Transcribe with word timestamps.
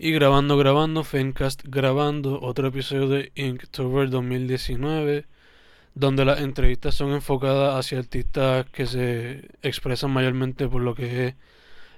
Y 0.00 0.12
grabando, 0.12 0.56
grabando, 0.56 1.02
Fencast 1.02 1.64
grabando 1.64 2.40
otro 2.40 2.68
episodio 2.68 3.08
de 3.08 3.32
Inktober 3.34 4.08
2019, 4.10 5.26
donde 5.96 6.24
las 6.24 6.38
entrevistas 6.40 6.94
son 6.94 7.12
enfocadas 7.12 7.74
hacia 7.74 7.98
artistas 7.98 8.66
que 8.66 8.86
se 8.86 9.48
expresan 9.60 10.12
mayormente 10.12 10.68
por 10.68 10.82
lo 10.82 10.94
que 10.94 11.26
es 11.26 11.34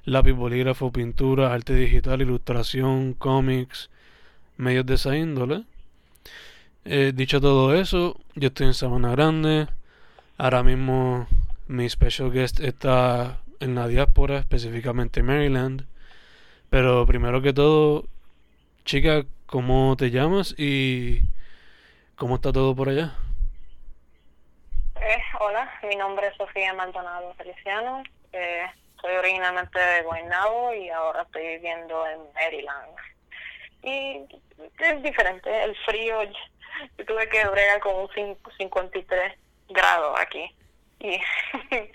lápiz, 0.07 0.33
bolígrafo, 0.33 0.91
pintura, 0.91 1.53
arte 1.53 1.75
digital, 1.75 2.23
ilustración, 2.23 3.13
cómics, 3.13 3.91
medios 4.57 4.87
de 4.87 4.95
esa 4.95 5.15
índole. 5.15 5.65
Eh, 6.87 7.13
dicho 7.15 7.39
todo 7.39 7.75
eso, 7.75 8.19
yo 8.35 8.49
estoy 8.49 8.69
en 8.69 8.75
Sabana 8.75 9.11
Grande. 9.11 9.69
Ahora 10.39 10.63
mismo 10.63 11.29
mi 11.69 11.87
special 11.91 12.33
guest 12.33 12.61
está 12.61 13.43
en 13.61 13.75
la 13.75 13.89
diáspora, 13.89 14.39
específicamente 14.39 15.23
Maryland. 15.23 15.90
Pero 16.71 17.05
primero 17.05 17.43
que 17.43 17.53
todo, 17.53 18.05
chica, 18.85 19.25
¿cómo 19.47 19.97
te 19.97 20.11
llamas 20.11 20.55
y 20.57 21.21
cómo 22.15 22.37
está 22.37 22.53
todo 22.53 22.77
por 22.77 22.89
allá? 22.89 23.13
Eh, 25.01 25.19
hola, 25.41 25.69
mi 25.83 25.97
nombre 25.97 26.29
es 26.29 26.37
Sofía 26.37 26.73
Maldonado 26.75 27.35
Feliciano. 27.35 28.05
Eh, 28.33 28.67
soy 29.01 29.15
originalmente 29.17 29.81
de 29.81 30.03
Guaynabo 30.03 30.73
y 30.73 30.91
ahora 30.91 31.23
estoy 31.23 31.43
viviendo 31.43 32.07
en 32.07 32.21
Maryland. 32.35 32.95
Y 33.83 34.25
es 34.79 35.03
diferente, 35.03 35.65
el 35.65 35.75
frío, 35.85 36.23
yo 36.23 37.05
tuve 37.05 37.29
que 37.31 37.49
bregar 37.49 37.81
con 37.81 37.97
un 37.97 38.09
53 38.59 39.35
grados 39.71 40.21
aquí. 40.21 40.55
Y 41.01 41.21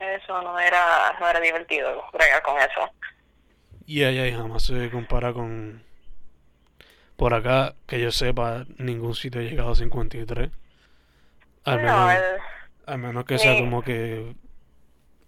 eso 0.00 0.42
no 0.42 0.58
era, 0.58 1.16
no 1.18 1.28
era 1.30 1.40
divertido, 1.40 2.04
bregar 2.12 2.42
con 2.42 2.58
eso. 2.58 2.90
Y 3.86 4.02
ahí 4.02 4.32
jamás 4.32 4.64
se 4.64 4.90
compara 4.90 5.32
con... 5.32 5.82
Por 7.16 7.34
acá, 7.34 7.74
que 7.86 8.00
yo 8.00 8.10
sepa, 8.10 8.64
ningún 8.78 9.14
sitio 9.14 9.40
ha 9.40 9.44
llegado 9.44 9.72
a 9.72 9.76
53. 9.76 10.50
Al 11.64 11.80
menos, 11.80 12.12
al 12.86 12.98
menos 12.98 13.24
que 13.24 13.38
sea 13.38 13.58
como 13.58 13.82
que 13.82 14.34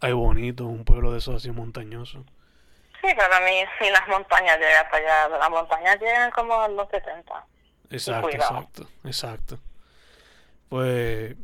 hay 0.01 0.13
bonito, 0.13 0.67
un 0.67 0.85
pueblo 0.85 1.13
de 1.13 1.19
esos 1.19 1.37
así 1.37 1.51
montañoso. 1.51 2.25
Sí, 3.01 3.09
pero 3.17 3.35
a 3.35 3.41
mí 3.41 3.53
si 3.79 3.91
las 3.91 4.07
montañas 4.09 4.59
llegan 4.59 4.87
para 4.91 5.25
allá, 5.25 5.39
las 5.39 5.51
montañas 5.51 6.01
llegan 6.01 6.31
como 6.31 6.61
a 6.61 6.69
los 6.69 6.89
70. 6.89 7.47
Exacto, 7.91 8.31
exacto, 8.31 8.89
exacto. 9.05 9.59
Pues 10.69 11.37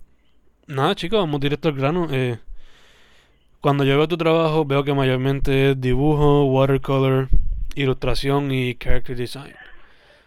nada 0.67 0.95
chicos, 0.95 1.21
vamos 1.21 1.41
directo 1.41 1.69
al 1.69 1.75
grano. 1.75 2.09
Eh, 2.11 2.39
cuando 3.61 3.85
llego 3.85 4.03
a 4.03 4.09
tu 4.09 4.17
trabajo 4.17 4.65
veo 4.65 4.85
que 4.85 4.95
mayormente 4.95 5.71
es 5.71 5.81
dibujo, 5.81 6.45
watercolor, 6.45 7.29
ilustración 7.75 8.51
y 8.53 8.75
character 8.77 9.17
design. 9.17 9.55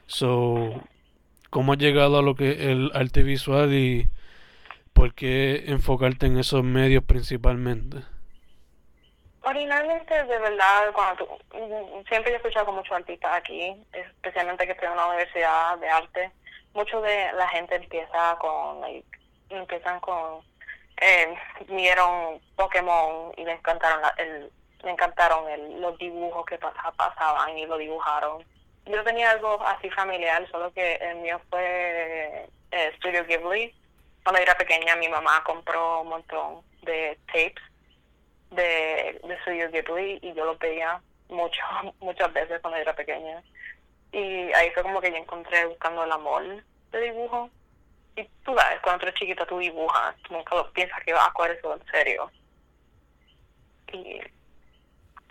So, 0.05 0.83
¿cómo 1.49 1.73
has 1.73 1.79
llegado 1.79 2.19
a 2.19 2.21
lo 2.21 2.35
que 2.35 2.51
es 2.51 2.59
el 2.61 2.91
arte 2.93 3.23
visual 3.23 3.73
y 3.73 4.07
por 4.93 5.13
qué 5.15 5.63
enfocarte 5.67 6.27
en 6.27 6.37
esos 6.37 6.63
medios 6.63 7.03
principalmente? 7.03 7.97
Originalmente, 9.41 10.13
de 10.13 10.39
verdad, 10.39 10.91
cuando 10.93 11.37
siempre 12.07 12.31
he 12.31 12.35
escuchado 12.35 12.67
con 12.67 12.75
muchos 12.75 12.95
artistas 12.95 13.31
aquí, 13.33 13.75
especialmente 13.91 14.65
que 14.65 14.71
estoy 14.71 14.87
en 14.87 14.93
una 14.93 15.07
universidad 15.07 15.77
de 15.79 15.89
arte, 15.89 16.31
mucho 16.73 17.01
de 17.01 17.33
la 17.33 17.47
gente 17.49 17.75
empieza 17.75 18.37
con, 18.39 18.81
empiezan 19.49 19.99
con 19.99 20.41
eh, 21.03 21.35
vieron 21.67 22.39
Pokémon 22.55 23.33
y 23.35 23.43
le 23.43 23.51
encantaron 23.53 24.01
el, 24.17 24.49
le 24.83 24.91
encantaron 24.91 25.49
el, 25.49 25.81
los 25.81 25.97
dibujos 25.97 26.45
que 26.45 26.57
pasaban 26.57 27.57
y 27.57 27.65
lo 27.65 27.77
dibujaron. 27.77 28.43
Yo 28.85 29.03
tenía 29.03 29.31
algo 29.31 29.61
así 29.65 29.89
familiar, 29.89 30.49
solo 30.49 30.71
que 30.73 30.95
el 30.95 31.17
mío 31.17 31.41
fue 31.49 32.47
eh, 32.71 32.91
Studio 32.97 33.25
Ghibli. 33.25 33.73
Cuando 34.23 34.41
era 34.41 34.55
pequeña 34.55 34.95
mi 34.95 35.09
mamá 35.09 35.43
compró 35.43 36.01
un 36.01 36.09
montón 36.09 36.61
de 36.83 37.17
tapes 37.27 37.61
de, 38.51 39.19
de 39.23 39.39
Studio 39.41 39.71
Ghibli 39.71 40.19
y 40.21 40.33
yo 40.33 40.45
lo 40.45 40.57
pedía 40.57 41.01
mucho, 41.27 41.61
muchas 41.99 42.31
veces 42.31 42.61
cuando 42.61 42.79
era 42.79 42.95
pequeña. 42.95 43.43
Y 44.13 44.53
ahí 44.53 44.69
fue 44.71 44.83
como 44.83 45.01
que 45.01 45.11
yo 45.11 45.17
encontré 45.17 45.65
buscando 45.65 46.05
el 46.05 46.11
amor 46.11 46.63
de 46.91 47.01
dibujo 47.01 47.49
y 48.15 48.23
tú 48.45 48.55
sabes, 48.55 48.79
cuando 48.81 48.99
tú 48.99 49.05
eres 49.07 49.19
chiquita 49.19 49.45
tú 49.45 49.59
dibujas, 49.59 50.15
tú 50.23 50.33
nunca 50.33 50.55
lo 50.55 50.71
piensas 50.71 51.03
que 51.03 51.13
vas 51.13 51.27
a 51.27 51.33
coger 51.33 51.51
eso 51.51 51.73
en 51.73 51.85
serio. 51.91 52.31
Y 53.91 54.19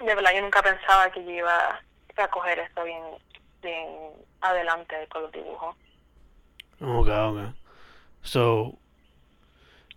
de 0.04 0.14
verdad 0.14 0.32
yo 0.34 0.42
nunca 0.42 0.62
pensaba 0.62 1.10
que 1.10 1.24
yo 1.24 1.30
iba 1.30 1.80
a 2.16 2.28
coger 2.28 2.58
esto 2.58 2.84
bien, 2.84 3.02
bien 3.62 3.88
adelante 4.40 5.06
con 5.10 5.22
los 5.22 5.32
dibujos. 5.32 5.76
Ok, 6.80 7.08
ok. 7.08 7.54
So, 8.22 8.78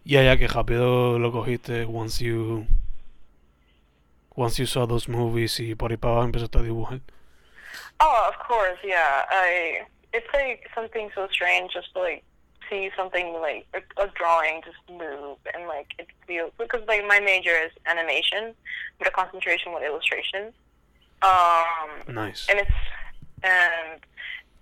ya 0.03 0.23
ya 0.23 0.37
que 0.37 0.47
rápido 0.47 1.19
lo 1.19 1.31
cogiste 1.31 1.85
once 1.85 2.23
you 2.23 2.67
once 4.35 4.61
you 4.61 4.67
saw 4.67 4.85
those 4.87 5.09
movies 5.09 5.59
y 5.59 5.75
por 5.75 5.91
ahí 5.91 5.97
para 5.97 6.13
abajo 6.13 6.25
empezaste 6.25 6.59
a 6.59 6.61
dibujar. 6.61 6.99
Oh, 7.99 8.29
of 8.29 8.37
course, 8.47 8.77
yeah. 8.83 9.25
I 9.29 9.85
it's 10.13 10.27
like 10.33 10.69
something 10.73 11.09
so 11.15 11.27
strange, 11.31 11.73
just 11.73 11.95
like 11.95 12.23
see 12.69 12.89
something 12.95 13.33
like 13.33 13.65
a, 13.73 14.01
a 14.01 14.07
drawing 14.15 14.61
just 14.63 14.77
move 14.89 15.37
and 15.53 15.67
like 15.67 15.87
it 15.99 16.07
feels 16.27 16.51
because 16.57 16.81
like 16.87 17.05
my 17.07 17.19
major 17.19 17.51
is 17.51 17.71
animation, 17.85 18.53
but 18.99 19.07
a 19.07 19.11
concentration 19.11 19.73
with 19.73 19.83
illustration. 19.83 20.53
Um, 21.21 22.13
nice. 22.13 22.47
And 22.49 22.59
it's 22.59 22.71
and 23.43 23.99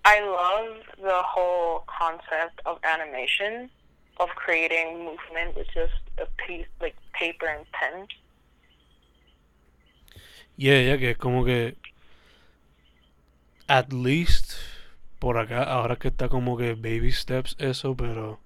I 0.04 0.20
love 0.20 0.82
the 1.00 1.22
whole 1.22 1.84
concept 1.86 2.60
of 2.66 2.78
animation, 2.84 3.70
of 4.18 4.28
creating 4.30 5.04
movement 5.04 5.56
with 5.56 5.66
just 5.72 5.94
a 6.18 6.26
piece 6.46 6.66
like 6.80 6.96
paper 7.12 7.46
and 7.46 7.64
pen. 7.72 8.06
Yeah, 10.56 10.78
yeah, 10.80 10.96
que 10.96 11.14
como 11.14 11.44
que 11.44 11.74
at 13.68 13.92
least 13.92 14.56
por 15.24 15.38
acá, 15.38 15.62
ahora 15.62 15.96
que 15.96 16.08
está 16.08 16.28
como 16.28 16.54
que 16.54 16.74
baby 16.74 17.10
steps 17.10 17.56
eso, 17.58 17.96
pero... 17.96 18.38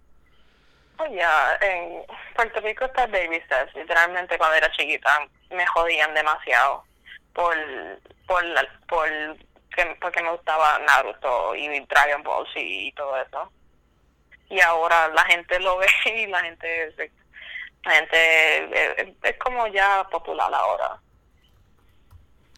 Oh, 1.01 1.07
ya, 1.09 1.59
en 1.61 2.05
Puerto 2.37 2.61
Rico 2.61 2.85
está 2.85 3.09
baby 3.09 3.41
steps. 3.47 3.75
Literalmente 3.75 4.39
cuando 4.39 4.55
era 4.55 4.71
chiquita 4.71 5.27
me 5.51 5.67
jodían 5.67 6.15
demasiado 6.15 6.85
por, 7.33 7.57
por, 8.29 8.45
por 8.87 9.09
porque 10.01 10.23
me 10.23 10.31
gustaba 10.31 10.79
Naruto 10.79 11.57
y 11.57 11.81
Dragon 11.81 12.23
Ball 12.23 12.47
y 12.55 12.93
todo 12.93 13.21
eso. 13.23 13.51
Y 14.49 14.61
ahora 14.61 15.09
la 15.09 15.25
gente 15.25 15.59
lo 15.59 15.79
ve 15.79 15.89
y 16.15 16.27
la 16.29 16.43
gente, 16.43 16.95
la 17.83 17.93
gente 17.93 19.13
es, 19.25 19.37
como 19.39 19.67
ya 19.67 20.07
popular 20.13 20.55
ahora. 20.55 21.01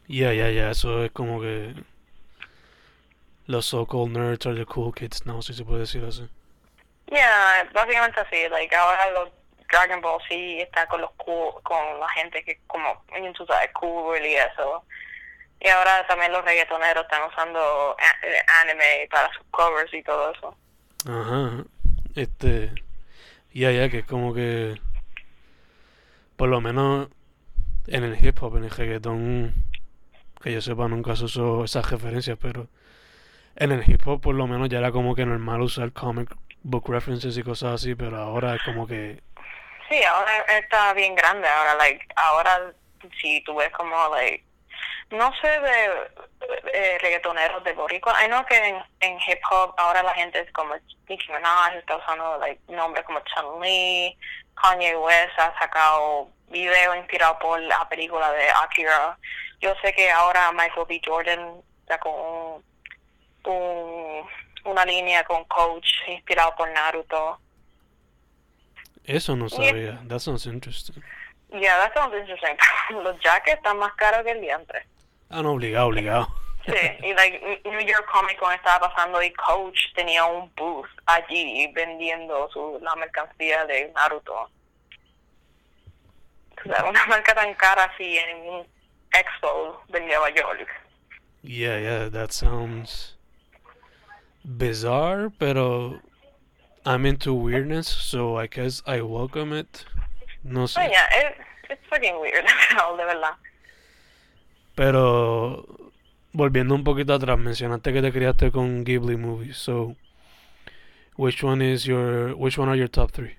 Ya, 0.09 0.35
ya, 0.35 0.51
ya, 0.51 0.73
eso 0.73 1.05
es 1.05 1.11
como 1.13 1.41
que 1.41 1.73
los 3.51 3.67
so-called 3.67 4.13
nerds 4.13 4.47
are 4.47 4.55
the 4.55 4.65
cool 4.65 4.93
kids 4.93 5.27
no 5.27 5.43
si 5.43 5.53
se 5.53 5.65
puede 5.65 5.81
decir 5.81 6.05
así. 6.05 6.29
Yeah, 7.11 7.69
básicamente 7.75 8.21
así, 8.21 8.49
like 8.49 8.75
ahora 8.75 9.11
los 9.11 9.31
Dragon 9.69 10.01
Ball 10.01 10.21
Z 10.29 10.35
está 10.63 10.87
con 10.87 11.01
los 11.01 11.11
cool, 11.17 11.61
con 11.63 11.99
la 11.99 12.09
gente 12.11 12.43
que 12.45 12.61
como, 12.69 13.05
tú 13.37 13.47
sabes, 13.47 13.71
cool 13.73 14.25
y 14.25 14.35
eso. 14.35 14.85
Y 15.61 15.69
ahora 15.69 16.07
también 16.07 16.33
los 16.33 16.45
reggaetoneros 16.45 17.05
están 17.05 17.29
usando 17.29 17.97
anime 18.63 19.09
para 19.11 19.33
sus 19.35 19.45
covers 19.51 19.93
y 19.93 20.03
todo 20.03 20.33
eso. 20.33 20.57
Ajá, 21.09 21.65
este, 22.15 22.73
ya, 23.53 23.71
ya, 23.73 23.89
que 23.89 23.99
es 23.99 24.07
como 24.07 24.33
que, 24.33 24.81
por 26.37 26.49
lo 26.49 26.61
menos 26.61 27.09
en 27.89 28.05
el 28.05 28.25
hip 28.25 28.43
hop, 28.43 28.57
en 28.57 28.65
el 28.65 28.71
reggaeton, 28.71 29.55
que 30.41 30.53
yo 30.53 30.61
sepa, 30.61 30.89
nunca 30.89 31.17
se 31.17 31.25
usó 31.25 31.65
esas 31.65 31.91
referencias, 31.91 32.39
pero 32.41 32.69
en 33.57 33.73
el 33.73 33.89
hip 33.89 34.07
hop 34.07 34.21
por 34.21 34.35
lo 34.35 34.47
menos 34.47 34.69
ya 34.69 34.79
era 34.79 34.93
como 34.93 35.15
que 35.15 35.27
normal 35.27 35.63
usar 35.63 35.93
comic 35.93 36.35
book 36.63 36.89
references 36.89 37.37
y 37.37 37.43
cosas 37.43 37.75
así, 37.75 37.95
pero 37.95 38.19
ahora 38.19 38.55
es 38.55 38.63
como 38.63 38.87
que... 38.87 39.23
Sí, 39.89 40.03
ahora 40.05 40.45
está 40.49 40.93
bien 40.93 41.15
grande, 41.15 41.49
ahora, 41.49 41.75
like, 41.75 42.07
ahora 42.17 42.73
si 43.21 43.43
tú 43.45 43.57
ves 43.57 43.71
como, 43.71 43.97
like, 44.15 44.45
no 45.11 45.33
sé 45.41 45.49
de 45.49 46.11
eh, 46.73 46.99
reggaetoneros 47.01 47.65
de 47.65 47.73
boricua. 47.73 48.15
I 48.25 48.29
know 48.29 48.45
que 48.47 48.57
en, 48.57 48.77
en 49.01 49.19
hip 49.27 49.41
hop 49.51 49.75
ahora 49.77 50.03
la 50.03 50.15
gente 50.15 50.41
es 50.41 50.53
como 50.53 50.75
Nicki 51.09 51.33
Minaj 51.33 51.75
está 51.77 51.97
usando 51.97 52.39
like, 52.39 52.61
nombres 52.73 53.05
como 53.05 53.21
Chun 53.21 53.61
Li, 53.61 54.17
Kanye 54.55 54.97
West 54.97 55.39
ha 55.39 55.53
sacado 55.59 56.29
video 56.49 56.95
inspirado 56.95 57.39
por 57.41 57.61
la 57.61 57.89
película 57.89 58.31
de 58.33 58.51
Akira. 58.51 59.19
Yo 59.61 59.75
sé 59.83 59.93
que 59.93 60.11
ahora 60.11 60.53
Michael 60.53 60.87
B. 60.89 61.01
Jordan 61.05 61.61
con 62.01 62.13
un, 62.13 62.70
un- 63.45 64.27
una 64.65 64.85
línea 64.85 65.25
con 65.25 65.45
Coach 65.45 65.89
inspirado 66.09 66.55
por 66.57 66.69
Naruto. 66.71 67.39
Eso 69.05 69.35
no 69.37 69.47
Yeah. 69.49 69.67
sabía. 69.69 70.01
That 70.09 70.19
sounds 70.21 70.47
interesting. 70.47 71.03
Yeah, 71.53 71.79
that 71.79 71.95
sounds 71.95 72.15
interesting. 72.15 72.57
Los 73.03 73.19
jackets 73.21 73.57
están 73.57 73.79
más 73.79 73.93
caros 73.95 74.23
que 74.25 74.33
el 74.33 74.41
diantre. 74.41 74.87
Ah, 75.31 75.43
no, 75.43 75.53
obligado, 75.53 75.87
obligado. 75.89 76.29
Sí, 76.67 76.73
y 77.03 77.15
like, 77.15 77.63
New 77.65 77.81
York 77.81 78.07
Comic 78.13 78.39
Con 78.39 78.53
estaba 78.53 78.89
pasando 78.91 79.23
y 79.23 79.33
Coach 79.33 79.79
tenía 79.95 80.27
un 80.27 80.53
booth 80.55 80.87
allí 81.07 81.67
vendiendo 81.73 82.49
su, 82.53 82.79
la 82.83 82.95
mercancía 82.97 83.65
de 83.65 83.91
Naruto. 83.95 84.35
O 86.59 86.63
sea, 86.65 86.85
una 86.85 87.07
marca 87.07 87.35
tan 87.35 87.55
cara 87.55 87.85
así 87.85 88.19
en 88.19 88.37
un 88.49 88.67
expo 89.13 89.83
de 89.89 90.01
Nueva 90.01 90.29
York. 90.31 90.69
Yeah, 91.43 91.79
yeah, 91.81 92.11
that 92.11 92.31
sounds 92.33 93.17
bizarre, 94.45 95.31
pero 95.39 96.01
I'm 96.87 97.05
into 97.07 97.33
weirdness, 97.35 97.89
so 97.89 98.37
I 98.37 98.47
guess 98.47 98.83
I 98.87 99.01
welcome 99.03 99.53
it. 99.53 99.85
No 100.45 100.63
Oh, 100.63 100.67
sé. 100.67 100.91
yeah, 100.91 101.07
it, 101.13 101.37
it's 101.69 101.83
fucking 101.91 102.19
weird, 102.21 102.45
de 102.97 103.05
verdad. 103.05 103.35
Pero 104.75 105.67
volviendo 106.33 106.75
un 106.75 106.85
poquito 106.85 107.15
atrás, 107.15 107.39
mencionaste 107.39 107.93
que 107.93 108.03
te 108.03 108.13
criaste 108.13 108.51
con 108.51 108.85
Ghibli 108.85 109.17
movies. 109.17 109.57
So, 109.59 109.97
which 111.17 111.43
one 111.43 111.61
is 111.63 111.87
your 111.87 112.35
which 112.37 112.57
one 112.59 112.69
are 112.69 112.77
your 112.77 112.89
top 112.89 113.11
three? 113.13 113.37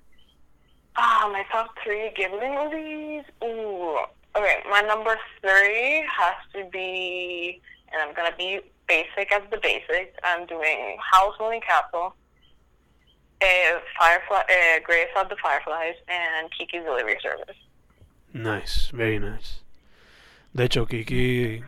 Ah, 0.98 1.30
my 1.32 1.44
top 1.52 1.70
three 1.84 2.12
Ghibli 2.16 2.50
movies. 2.54 3.24
Ooh. 3.44 3.98
Okay, 4.36 4.58
my 4.70 4.82
number 4.82 5.18
three 5.42 6.06
has 6.08 6.36
to 6.54 6.70
be, 6.72 7.60
and 7.92 8.02
I'm 8.02 8.14
gonna 8.16 8.36
be 8.38 8.60
basic 8.92 9.32
as 9.32 9.44
the 9.52 9.60
basics. 9.70 10.14
I'm 10.24 10.46
doing 10.46 10.98
House 11.14 11.36
Moving 11.40 11.62
Castle, 11.62 12.14
uh, 13.42 13.74
Firefly, 13.98 14.44
uh, 14.56 14.80
Grace 14.84 15.14
of 15.16 15.30
the 15.30 15.38
Fireflies, 15.42 15.98
and 16.08 16.52
Kiki's 16.56 16.84
Delivery 16.84 17.18
Service. 17.22 17.60
Nice, 18.34 18.92
very 18.94 19.20
nice. 19.20 19.62
De 20.54 20.66
hecho, 20.66 20.86
Kiki 20.86 21.64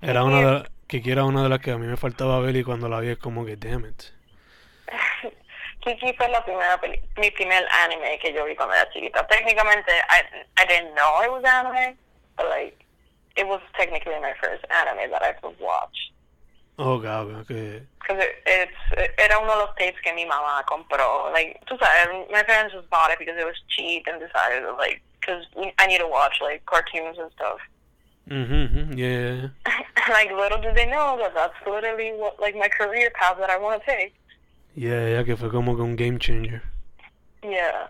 era 0.00 0.24
una 0.24 0.40
de 0.40 0.68
Kiki 0.86 1.10
era 1.10 1.24
una 1.24 1.42
de 1.42 1.48
las 1.50 1.60
que 1.60 1.72
a 1.72 1.78
mí 1.78 1.86
me 1.86 1.96
faltaba 1.96 2.40
ver 2.40 2.56
y 2.56 2.64
cuando 2.64 2.88
la 2.88 3.00
vi 3.00 3.10
es 3.10 3.18
como 3.18 3.44
que 3.44 3.56
damn 3.56 3.84
it. 3.84 4.04
Kiki 5.84 6.14
fue 6.14 6.28
la 6.28 6.42
primera 6.44 6.80
peli 6.80 6.98
mi 7.18 7.30
primer 7.30 7.66
anime 7.84 8.18
que 8.20 8.32
yo 8.32 8.46
vi 8.46 8.56
cuando 8.56 8.74
era 8.74 8.90
chiquita. 8.90 9.26
Técnicamente, 9.26 9.92
I, 10.08 10.22
I 10.62 10.66
didn't 10.66 10.94
know 10.94 11.22
it 11.22 11.30
was 11.30 11.44
anime, 11.44 11.96
but 12.36 12.48
like, 12.48 12.87
it 13.38 13.46
was 13.46 13.60
technically 13.78 14.18
my 14.20 14.34
first 14.42 14.64
anime 14.68 15.10
that 15.10 15.22
I've 15.22 15.40
watched. 15.60 16.12
Oh, 16.78 16.98
god, 16.98 17.28
okay. 17.42 17.82
Because 18.00 18.22
it, 18.22 18.34
it's, 18.46 19.12
era 19.18 19.38
uno 19.40 19.52
de 19.52 19.58
los 19.58 19.74
tapes 19.78 20.00
que 20.02 20.14
mi 20.14 20.24
mamá 20.24 20.64
compró. 20.66 21.32
Like, 21.32 21.60
tú 21.66 21.76
sabes, 21.78 22.30
my 22.30 22.42
parents 22.42 22.74
just 22.74 22.90
bought 22.90 23.10
it 23.10 23.18
because 23.18 23.36
it 23.38 23.44
was 23.44 23.56
cheap 23.68 24.04
and 24.06 24.20
decided, 24.20 24.62
to, 24.62 24.74
like, 24.74 25.02
because 25.20 25.44
I 25.78 25.86
need 25.86 25.98
to 25.98 26.06
watch, 26.08 26.38
like, 26.40 26.64
cartoons 26.66 27.18
and 27.18 27.30
stuff. 27.32 27.58
Mhm, 28.28 28.70
mhm, 28.70 28.98
yeah. 28.98 29.48
like, 30.08 30.30
little 30.30 30.60
did 30.60 30.76
they 30.76 30.86
know 30.86 31.16
that 31.18 31.34
that's 31.34 31.54
literally 31.66 32.12
what, 32.12 32.38
like, 32.40 32.54
my 32.54 32.68
career 32.68 33.10
path 33.14 33.38
that 33.38 33.50
I 33.50 33.58
want 33.58 33.82
to 33.82 33.86
take. 33.86 34.14
Yeah, 34.74 35.08
yeah, 35.08 35.22
que 35.24 35.36
fue 35.36 35.50
como 35.50 35.72
un 35.72 35.96
game 35.96 36.18
changer. 36.18 36.62
Yeah. 37.42 37.88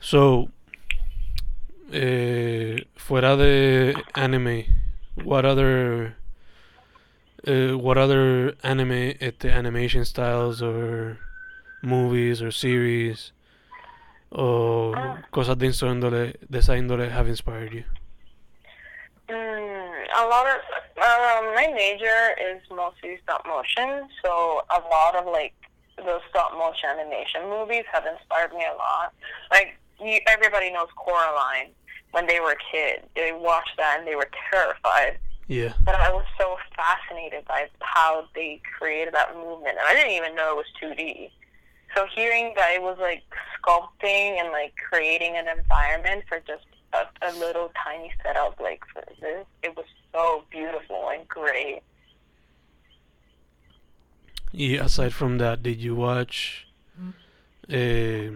So, 0.00 0.50
eh, 1.92 2.84
fuera 2.96 3.36
de 3.36 3.94
anime, 4.14 4.66
what 5.24 5.44
other, 5.44 6.16
uh, 7.46 7.76
what 7.78 7.98
other 7.98 8.54
anime, 8.62 9.14
este, 9.20 9.46
animation 9.46 10.04
styles 10.04 10.62
or 10.62 11.18
movies 11.82 12.42
or 12.42 12.50
series 12.50 13.32
o 14.30 14.92
cosas 15.30 15.56
de, 15.56 15.66
índole, 15.66 16.36
de 16.48 16.58
esa 16.58 16.76
índole 16.76 17.10
have 17.10 17.28
inspired 17.28 17.72
you? 17.72 17.84
Mm, 19.28 20.06
a 20.16 20.26
lot 20.26 20.46
of 20.46 20.60
um, 20.98 21.54
my 21.54 21.68
major 21.74 22.34
is 22.40 22.60
mostly 22.70 23.18
stop 23.22 23.46
motion, 23.46 24.08
so 24.22 24.62
a 24.70 24.80
lot 24.90 25.14
of 25.14 25.26
like 25.26 25.54
the 25.96 26.20
stop 26.30 26.52
motion 26.52 26.90
animation 26.90 27.42
movies 27.48 27.84
have 27.92 28.04
inspired 28.06 28.52
me 28.52 28.64
a 28.64 28.76
lot. 28.76 29.12
Like 29.50 29.78
you, 30.00 30.20
everybody 30.26 30.70
knows 30.72 30.88
Coraline. 30.96 31.70
When 32.12 32.26
they 32.26 32.40
were 32.40 32.52
a 32.52 32.72
kid, 32.72 33.02
they 33.14 33.32
watched 33.32 33.76
that 33.76 33.98
and 33.98 34.08
they 34.08 34.16
were 34.16 34.30
terrified. 34.50 35.18
Yeah. 35.46 35.74
But 35.84 35.96
I 35.96 36.10
was 36.10 36.24
so 36.38 36.56
fascinated 36.74 37.44
by 37.46 37.68
how 37.80 38.24
they 38.34 38.60
created 38.78 39.12
that 39.14 39.34
movement, 39.34 39.76
and 39.78 39.86
I 39.86 39.94
didn't 39.94 40.12
even 40.12 40.34
know 40.34 40.52
it 40.52 40.56
was 40.56 40.66
2D. 40.82 41.30
So 41.94 42.06
hearing 42.14 42.52
that 42.56 42.72
it 42.72 42.82
was 42.82 42.98
like 42.98 43.22
sculpting 43.56 44.40
and 44.40 44.52
like 44.52 44.74
creating 44.76 45.36
an 45.36 45.48
environment 45.48 46.24
for 46.28 46.40
just 46.40 46.64
a, 46.92 47.04
a 47.22 47.32
little 47.38 47.70
tiny 47.82 48.12
setup 48.22 48.58
like 48.60 48.82
for 48.92 49.02
this, 49.20 49.46
it 49.62 49.76
was 49.76 49.86
so 50.12 50.44
beautiful 50.50 51.10
and 51.12 51.26
great. 51.28 51.82
Yeah, 54.52 54.84
aside 54.84 55.12
from 55.12 55.38
that, 55.38 55.62
did 55.62 55.78
you 55.78 55.94
watch 55.94 56.66
eh, 57.68 58.30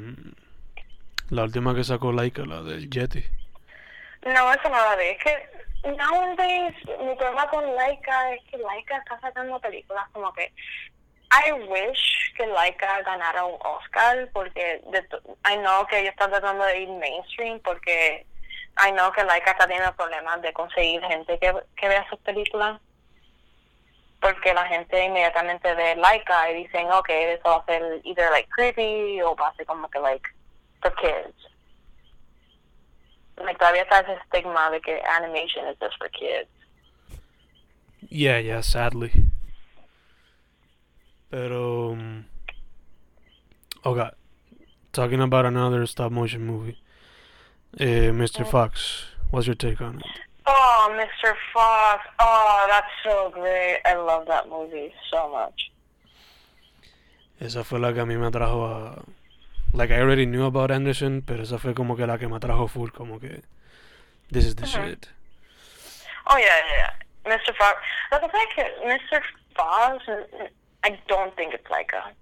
la 1.33 1.45
última 1.45 1.75
que 1.75 1.83
sacó 1.83 2.13
Laika, 2.13 2.45
la 2.45 2.63
del 2.63 2.91
Yeti? 2.91 3.25
No, 4.27 4.53
eso 4.53 4.69
no 4.69 4.77
la 4.77 4.97
vi. 4.97 5.05
Es 5.05 5.25
que 5.25 5.91
nowadays 5.91 6.75
mi 7.01 7.15
problema 7.17 7.49
con 7.49 7.75
Laika 7.75 8.35
es 8.35 8.45
que 8.51 8.59
Laika 8.59 8.99
está 8.99 9.19
sacando 9.19 9.59
películas 9.59 10.07
como 10.13 10.33
que 10.35 10.53
I 11.33 11.53
wish 11.53 12.35
que 12.37 12.47
Laika 12.47 13.01
ganara 13.03 13.47
un 13.47 13.59
Oscar 13.65 14.29
porque 14.35 14.83
de 14.93 14.99
I 15.51 15.57
know 15.57 15.87
que 15.87 16.01
ellos 16.01 16.13
están 16.13 16.31
tratando 16.31 16.65
de 16.65 16.83
ir 16.83 16.89
mainstream 16.91 17.59
porque 17.61 18.27
I 18.79 18.93
know 18.93 19.11
que 19.13 19.25
Laika 19.25 19.53
está 19.53 19.67
teniendo 19.67 19.97
problemas 19.97 20.43
de 20.43 20.53
conseguir 20.53 21.03
gente 21.03 21.39
que, 21.39 21.55
que 21.77 21.89
vea 21.89 22.07
sus 22.11 22.19
películas 22.21 22.79
porque 24.21 24.53
la 24.53 24.67
gente 24.67 25.03
inmediatamente 25.03 25.75
ve 25.75 25.97
Laika 25.97 26.51
y 26.51 26.65
dicen 26.65 26.93
ok, 26.93 27.09
eso 27.09 27.49
va 27.49 27.57
a 27.57 27.65
ser 27.65 28.01
either 28.05 28.31
like 28.31 28.51
creepy 28.51 29.23
o 29.23 29.35
va 29.35 29.49
a 29.49 29.55
ser 29.55 29.65
como 29.65 29.89
que 29.89 29.99
like 29.99 30.29
for 30.83 30.91
kids 30.91 31.43
like 33.45 33.59
todavía 33.59 33.83
está 33.83 34.01
ese 34.01 34.19
estigma 34.23 34.71
de 34.71 34.81
que 34.81 35.01
animation 35.19 35.67
is 35.69 35.77
just 35.81 35.97
for 35.99 36.09
kids. 36.09 36.49
Yeah, 38.09 38.39
yeah, 38.39 38.61
sadly. 38.61 39.13
Pero, 41.31 41.93
um, 41.93 42.27
okay, 43.85 44.11
talking 44.93 45.21
about 45.21 45.47
another 45.47 45.87
stop 45.87 46.13
motion 46.13 46.45
movie, 46.45 46.79
eh, 47.79 48.11
Mr. 48.11 48.47
Fox. 48.47 49.07
What's 49.31 49.47
your 49.47 49.57
take 49.57 49.81
on 49.81 50.01
it? 50.01 50.05
Oh, 50.47 50.89
Mr. 50.93 51.35
Fox. 51.55 52.03
Oh, 52.19 52.67
that's 52.69 52.87
so 53.03 53.31
great. 53.33 53.79
I 53.87 53.95
love 53.95 54.27
that 54.27 54.49
movie 54.49 54.93
so 55.11 55.31
much. 55.31 55.71
Esa 57.41 57.65
fue 57.65 57.79
la 57.79 57.93
que 57.93 58.01
a 58.01 58.07
mí 58.07 58.17
me 58.17 58.27
atrajo 58.27 58.67
a... 58.67 59.03
Like, 59.73 59.91
I 59.91 60.01
already 60.01 60.27
knew 60.27 60.45
about 60.45 60.71
Anderson, 60.71 61.23
pero 61.23 61.43
esa 61.43 61.59
fue 61.59 61.75
como 61.75 61.97
que 61.97 62.07
la 62.07 62.19
que 62.19 62.29
me 62.29 62.37
atrajo 62.37 62.69
full, 62.69 62.91
como 62.91 63.19
que... 63.19 63.43
This 64.31 64.45
is 64.47 64.55
the 64.57 64.65
Uh-huh. 64.65 64.87
shit. 64.89 65.09
Oh 66.29 66.37
yeah, 66.37 66.47
yeah, 66.47 66.77
yeah. 67.27 67.37
Mr. 67.37 67.55
Fox. 67.57 67.79
Look, 68.11 68.23
it's 68.25 68.35
like 68.35 68.67
Mr. 68.87 69.21
Fox. 69.57 70.05
I 70.85 70.99
don't 71.09 71.35
think 71.37 71.53
it's 71.55 71.69
like 71.71 71.93
a 71.93 72.13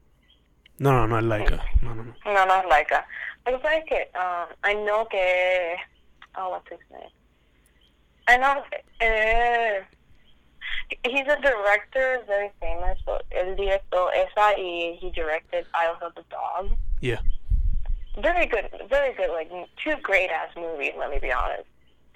No, 0.78 0.92
no, 0.92 1.06
no 1.06 1.16
es 1.18 1.24
Laika. 1.24 1.60
No, 1.82 1.92
no, 1.94 2.02
no. 2.02 2.14
no, 2.24 2.44
not 2.46 2.66
like 2.68 2.90
a. 2.90 3.04
It's 3.46 3.62
like 3.64 3.90
um, 4.14 4.46
I 4.64 4.74
know 4.74 5.04
que 5.04 5.76
oh, 6.36 6.50
what's 6.50 6.68
his 6.70 6.78
name? 6.90 7.10
I 8.28 8.36
know. 8.38 8.62
Uh, 9.00 9.84
he's 11.04 11.26
a 11.28 11.40
director, 11.40 12.20
very 12.26 12.50
famous. 12.60 12.98
But 13.04 13.24
el 13.32 13.54
director 13.56 14.08
esa 14.14 14.54
y 14.56 14.98
he 15.00 15.10
directed 15.10 15.66
Isles 15.74 15.98
of 16.02 16.14
the 16.14 16.24
Dog. 16.30 16.70
Yeah. 17.00 17.20
Very 18.18 18.46
good, 18.46 18.68
very 18.88 19.14
good, 19.14 19.30
like 19.30 19.50
two 19.82 19.96
great 20.02 20.30
ass 20.30 20.48
movies. 20.56 20.92
Let 20.98 21.10
me 21.10 21.18
be 21.18 21.32
honest. 21.32 21.66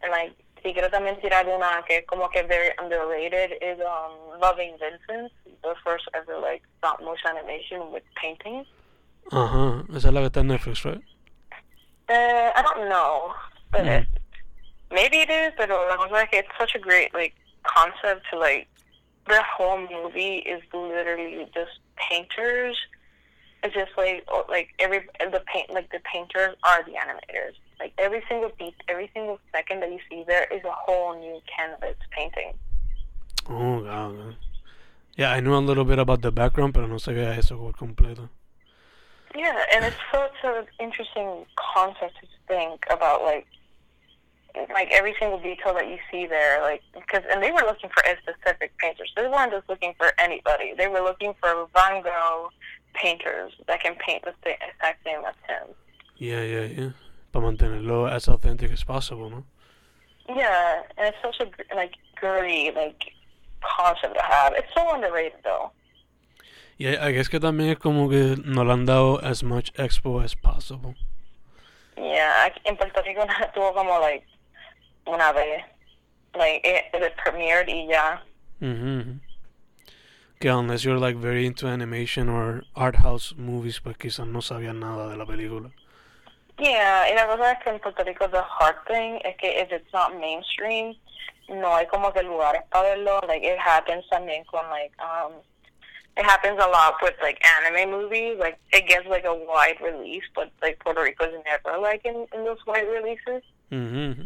And 0.02 0.10
like, 0.10 0.32
si 0.62 0.72
quiero 0.72 0.88
también 0.90 1.20
tirar 1.20 1.46
una 1.46 1.82
que 1.86 2.02
como 2.06 2.28
que 2.28 2.42
very 2.42 2.70
underrated 2.78 3.52
is 3.62 3.78
um 3.80 4.40
Loving 4.40 4.76
Vincent, 4.78 5.32
the 5.62 5.74
first 5.84 6.04
ever 6.14 6.38
like 6.38 6.62
stop 6.78 7.00
motion 7.02 7.30
animation 7.36 7.92
with 7.92 8.02
painting. 8.20 8.64
Ajá. 9.30 9.84
Esa 9.96 10.08
es 10.08 10.14
la 10.14 10.20
que 10.20 10.26
está 10.28 10.40
en 10.40 10.48
Netflix, 10.48 10.84
right? 10.84 11.02
Uh, 12.08 12.50
I 12.54 12.62
don't 12.62 12.88
know, 12.88 13.32
but 13.72 13.82
Mm. 13.82 14.02
it, 14.02 14.08
maybe 14.90 15.18
it 15.18 15.30
is, 15.30 15.52
but 15.56 15.70
la 15.70 15.96
cosa 15.96 16.22
es 16.24 16.28
que 16.30 16.38
it's 16.40 16.48
such 16.58 16.74
a 16.74 16.78
great 16.78 17.14
like 17.14 17.34
concept 17.62 18.26
to 18.30 18.38
like 18.38 18.68
the 19.26 19.42
whole 19.42 19.78
movie 19.78 20.36
is 20.44 20.62
literally 20.74 21.46
just 21.54 21.78
painters. 21.96 22.76
It's 23.64 23.74
just 23.74 23.92
like 23.96 24.24
oh, 24.28 24.44
like 24.48 24.68
every 24.78 25.00
the 25.18 25.42
paint 25.52 25.70
like 25.70 25.90
the 25.90 26.00
painters 26.00 26.54
are 26.62 26.84
the 26.84 26.92
animators. 26.92 27.54
Like 27.80 27.92
every 27.98 28.22
single 28.28 28.52
beat, 28.58 28.74
every 28.88 29.10
single 29.14 29.38
second 29.52 29.80
that 29.80 29.90
you 29.90 29.98
see 30.08 30.24
there 30.26 30.46
is 30.52 30.62
a 30.64 30.70
whole 30.70 31.18
new 31.18 31.40
canvas 31.56 31.96
painting. 32.10 32.54
Oh, 33.48 33.82
God. 33.82 34.36
Yeah, 35.16 35.32
I 35.32 35.40
knew 35.40 35.54
a 35.54 35.58
little 35.58 35.84
bit 35.84 35.98
about 35.98 36.22
the 36.22 36.32
background, 36.32 36.72
but 36.72 36.80
I 36.80 36.82
don't 36.82 36.92
no 36.92 36.96
sabía 36.96 37.36
eso 37.36 37.56
por 37.56 37.72
completo. 37.72 38.28
Yeah, 39.34 39.64
and 39.74 39.84
it's 39.84 39.96
such 40.12 40.32
an 40.44 40.66
interesting 40.80 41.44
concept 41.74 42.14
to 42.20 42.26
think 42.46 42.84
about, 42.90 43.22
like, 43.22 43.46
like 44.72 44.88
every 44.92 45.14
single 45.18 45.40
detail 45.40 45.74
that 45.74 45.88
you 45.88 45.98
see 46.10 46.26
there, 46.26 46.62
like 46.62 46.80
because 46.94 47.22
and 47.28 47.42
they 47.42 47.50
were 47.50 47.62
looking 47.62 47.90
for 47.90 48.02
a 48.08 48.16
specific 48.22 48.76
painters. 48.78 49.12
They 49.16 49.26
weren't 49.26 49.50
just 49.50 49.68
looking 49.68 49.94
for 49.98 50.12
anybody. 50.18 50.74
They 50.78 50.86
were 50.86 51.00
looking 51.00 51.34
for 51.40 51.66
Van 51.74 52.02
Gogh 52.02 52.50
painters 52.94 53.52
that 53.66 53.80
can 53.80 53.94
paint 53.96 54.24
with 54.24 54.34
the 54.42 54.50
same, 54.50 54.70
exact 54.70 55.04
same 55.04 55.20
as 55.24 55.34
him. 55.48 55.74
Yeah, 56.16 56.42
yeah, 56.42 56.64
yeah. 56.64 56.90
Para 57.32 57.44
mantenerlo 57.44 58.10
as 58.10 58.28
authentic 58.28 58.72
as 58.72 58.84
possible, 58.84 59.30
¿no? 59.30 59.44
Yeah, 60.28 60.82
and 60.96 61.08
it's 61.08 61.18
such 61.22 61.40
a 61.40 61.74
like 61.74 61.94
great 62.16 62.74
like 62.74 63.12
concept 63.60 64.14
to 64.14 64.22
have. 64.22 64.54
It's 64.54 64.72
so 64.74 64.94
underrated 64.94 65.40
though. 65.42 65.70
Yeah, 66.78 67.04
I 67.04 67.12
guess 67.12 67.28
que 67.28 67.38
también 67.38 67.70
es 67.70 67.78
como 67.78 68.08
que 68.08 68.36
no 68.44 68.64
le 68.64 68.72
han 68.72 68.84
dado 68.84 69.16
as 69.22 69.42
much 69.42 69.72
expo 69.74 70.24
as 70.24 70.34
possible. 70.34 70.94
Yeah, 71.96 72.48
en 72.64 72.76
Puerto 72.76 73.02
Rico 73.02 73.26
tuvo 73.54 73.74
como 73.74 74.00
like 74.00 74.24
una 75.06 75.32
vez, 75.32 75.62
like 76.36 76.60
it, 76.64 76.84
it 76.92 77.16
premiered 77.16 77.68
y 77.68 77.86
ya. 77.88 78.18
Mm-hmm. 78.60 79.18
Que 80.44 80.50
unless 80.50 80.84
you're 80.84 80.98
like 80.98 81.16
very 81.16 81.46
into 81.46 81.66
animation 81.66 82.28
or 82.28 82.64
art 82.76 82.96
house 82.96 83.32
movies, 83.34 83.80
pues 83.80 83.96
quizás 83.96 84.26
no 84.26 84.42
sabían 84.42 84.78
nada 84.78 85.08
de 85.08 85.16
la 85.16 85.24
película. 85.24 85.70
Yeah, 86.58 87.08
y 87.08 87.14
la 87.14 87.26
cosa 87.26 87.52
es 87.52 87.64
que 87.64 87.70
en 87.70 87.78
Puerto 87.78 88.04
Rico 88.04 88.28
the 88.28 88.42
hard 88.42 88.76
thing 88.86 89.20
es 89.24 89.38
que 89.38 89.48
if 89.48 89.72
it's 89.72 89.90
not 89.94 90.14
mainstream, 90.20 90.96
no 91.48 91.74
hay 91.74 91.86
como 91.86 92.12
que 92.12 92.22
lugares 92.22 92.60
para 92.70 92.90
verlo. 92.90 93.26
Like 93.26 93.42
it 93.42 93.58
happens 93.58 94.04
también 94.12 94.44
con 94.44 94.68
like 94.68 94.92
um 95.00 95.32
it 96.18 96.26
happens 96.26 96.62
a 96.62 96.68
lot 96.68 96.96
with 97.00 97.14
like 97.22 97.40
anime 97.42 97.90
movies. 97.90 98.36
Like 98.38 98.58
it 98.70 98.86
gets 98.86 99.06
like 99.08 99.24
a 99.24 99.34
wide 99.34 99.80
release, 99.80 100.24
but 100.34 100.52
like 100.60 100.78
Puerto 100.80 101.00
Rico 101.00 101.24
is 101.24 101.42
never 101.46 101.78
like 101.80 102.04
in, 102.04 102.26
in 102.34 102.44
those 102.44 102.60
wide 102.66 102.86
releases. 102.86 103.42
Mm-hmm. 103.72 104.24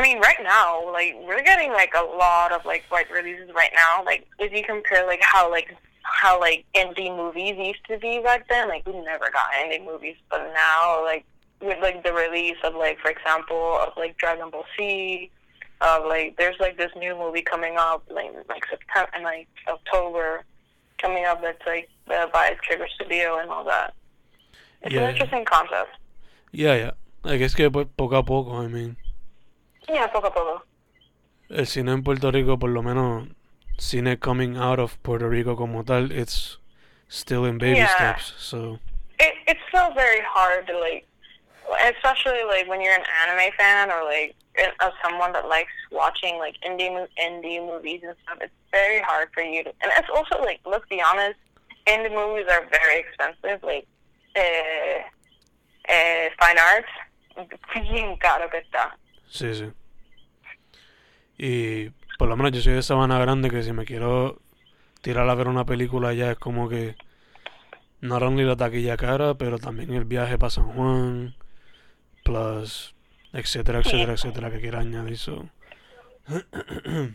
I 0.00 0.02
mean, 0.02 0.18
right 0.20 0.38
now, 0.42 0.90
like 0.90 1.14
we're 1.26 1.42
getting 1.42 1.72
like 1.72 1.92
a 1.94 2.02
lot 2.02 2.52
of 2.52 2.64
like 2.64 2.84
wide 2.90 3.10
releases 3.12 3.50
right 3.54 3.70
now. 3.74 4.02
Like 4.02 4.26
if 4.38 4.50
you 4.50 4.64
compare 4.64 5.06
like 5.06 5.20
how 5.22 5.50
like 5.50 5.76
how 6.04 6.40
like 6.40 6.64
indie 6.74 7.14
movies 7.14 7.54
used 7.58 7.84
to 7.88 7.98
be 7.98 8.18
back 8.20 8.48
then, 8.48 8.66
like 8.68 8.86
we 8.86 8.94
never 9.02 9.30
got 9.30 9.52
indie 9.62 9.84
movies, 9.84 10.16
but 10.30 10.50
now 10.54 11.04
like 11.04 11.26
with 11.60 11.76
like 11.82 12.02
the 12.02 12.14
release 12.14 12.56
of 12.64 12.74
like 12.76 12.98
for 13.00 13.10
example 13.10 13.78
of 13.86 13.92
like 13.98 14.16
Dragon 14.16 14.48
Ball 14.48 14.64
Z, 14.78 15.30
of 15.82 16.06
like 16.06 16.34
there's 16.38 16.56
like 16.60 16.78
this 16.78 16.92
new 16.96 17.14
movie 17.14 17.42
coming 17.42 17.76
up 17.76 18.02
like 18.08 18.30
like 18.48 18.64
September 18.70 19.10
and 19.14 19.22
like 19.24 19.48
October 19.68 20.44
coming 20.96 21.26
up 21.26 21.42
that's 21.42 21.60
like 21.66 21.90
uh, 22.10 22.26
by 22.32 22.56
Trigger 22.62 22.86
Studio 22.94 23.36
and 23.38 23.50
all 23.50 23.64
that. 23.64 23.92
It's 24.80 24.94
Yeah. 24.94 25.02
an 25.02 25.10
interesting 25.10 25.44
concept. 25.44 25.90
Yeah, 26.52 26.74
yeah. 26.74 26.90
I 27.22 27.36
guess 27.36 27.54
que 27.54 27.68
po- 27.70 27.84
poco 27.84 28.16
a 28.16 28.22
poco, 28.22 28.54
I 28.62 28.66
mean. 28.66 28.96
Yeah, 29.92 30.06
poco 30.12 30.28
a 30.28 30.32
poco. 30.34 30.64
El 31.50 31.66
cine 31.66 31.92
en 31.92 32.02
Puerto 32.04 32.30
Rico, 32.30 32.58
por 32.58 32.70
lo 32.70 32.82
menos, 32.82 33.28
cine 33.76 34.18
coming 34.18 34.56
out 34.56 34.78
of 34.78 34.96
Puerto 35.02 35.28
Rico 35.28 35.56
como 35.56 35.82
tal, 35.84 36.12
it's 36.12 36.58
still 37.08 37.44
in 37.44 37.58
baby 37.58 37.74
Yeah. 37.78 37.86
steps. 37.86 38.34
So, 38.38 38.78
it 39.18 39.34
it's 39.48 39.60
still 39.68 39.92
very 39.94 40.20
hard 40.22 40.66
to 40.68 40.78
like, 40.78 41.06
especially 41.82 42.44
like 42.46 42.68
when 42.68 42.80
you're 42.80 42.94
an 42.94 43.04
anime 43.26 43.52
fan 43.58 43.90
or 43.90 44.04
like 44.04 44.36
as 44.80 44.92
someone 45.02 45.32
that 45.32 45.48
likes 45.48 45.72
watching 45.90 46.38
like 46.38 46.54
indie 46.64 46.90
indie 47.18 47.60
movies 47.64 48.02
and 48.04 48.14
stuff. 48.22 48.38
It's 48.40 48.52
very 48.70 49.00
hard 49.00 49.28
for 49.34 49.42
you 49.42 49.64
to, 49.64 49.70
and 49.82 49.90
it's 49.98 50.08
also 50.14 50.40
like 50.42 50.60
let's 50.64 50.86
be 50.88 51.02
honest, 51.02 51.38
indie 51.86 52.14
movies 52.14 52.46
are 52.48 52.64
very 52.70 53.00
expensive. 53.00 53.60
Like, 53.64 53.86
eh, 54.36 55.02
eh, 55.88 56.28
fine 56.38 56.58
arts, 56.58 56.88
bien 57.74 58.16
caro 58.18 58.48
que 58.48 58.58
está. 58.60 58.92
sí, 59.28 59.52
sí. 59.54 59.72
Y 61.42 61.88
por 62.18 62.28
lo 62.28 62.36
menos 62.36 62.52
yo 62.52 62.60
soy 62.60 62.74
de 62.74 62.82
Sabana 62.82 63.18
Grande 63.18 63.48
que 63.48 63.62
si 63.62 63.72
me 63.72 63.86
quiero 63.86 64.42
tirar 65.00 65.26
a 65.26 65.34
ver 65.34 65.48
una 65.48 65.64
película 65.64 66.10
allá 66.10 66.32
es 66.32 66.38
como 66.38 66.68
que 66.68 66.96
not 68.02 68.20
only 68.22 68.44
la 68.44 68.56
taquilla 68.56 68.98
cara, 68.98 69.32
pero 69.36 69.58
también 69.58 69.94
el 69.94 70.04
viaje 70.04 70.36
para 70.36 70.50
San 70.50 70.70
Juan, 70.72 71.34
plus, 72.24 72.94
etcétera, 73.32 73.78
etcétera, 73.78 74.12
etcétera, 74.12 74.50
que 74.50 74.60
quiera 74.60 74.80
añadir. 74.80 75.16
So. 75.16 75.48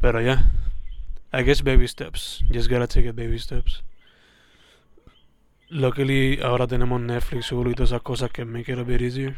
pero 0.00 0.20
ya, 0.20 0.50
I 1.32 1.44
guess 1.44 1.62
baby 1.62 1.86
steps. 1.86 2.42
Just 2.52 2.68
gotta 2.68 2.88
take 2.88 3.06
it 3.08 3.14
baby 3.14 3.38
steps. 3.38 3.84
Luckily, 5.68 6.40
ahora 6.42 6.66
tenemos 6.66 7.00
Netflix, 7.00 7.52
Hulu 7.52 7.70
y 7.70 7.74
todas 7.74 7.90
esas 7.90 8.02
cosas 8.02 8.32
que 8.32 8.44
make 8.44 8.72
it 8.72 8.78
a 8.80 8.82
bit 8.82 9.02
easier. 9.02 9.36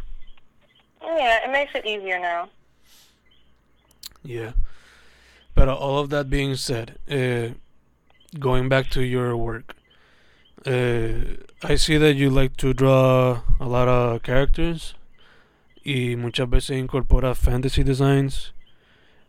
Yeah, 1.02 1.45
it 1.45 1.50
makes 1.50 1.75
it 1.75 1.85
easier 1.85 2.19
now. 2.19 2.49
Yeah. 4.23 4.52
But 5.55 5.69
all 5.69 5.99
of 5.99 6.11
that 6.11 6.31
being 6.31 6.57
said, 6.57 6.99
uh, 7.11 7.55
going 8.38 8.69
back 8.69 8.91
to 8.91 9.02
your 9.02 9.37
work, 9.37 9.76
uh, 10.67 11.37
I 11.62 11.75
see 11.75 11.97
that 11.99 12.14
you 12.14 12.31
like 12.31 12.57
to 12.59 12.73
draw 12.73 13.43
a 13.61 13.67
lot 13.67 13.88
of 13.88 14.23
characters 14.23 14.95
y 15.85 16.14
muchas 16.17 16.49
veces 16.49 16.76
incorpora 16.76 17.35
fantasy 17.35 17.83
designs, 17.83 18.52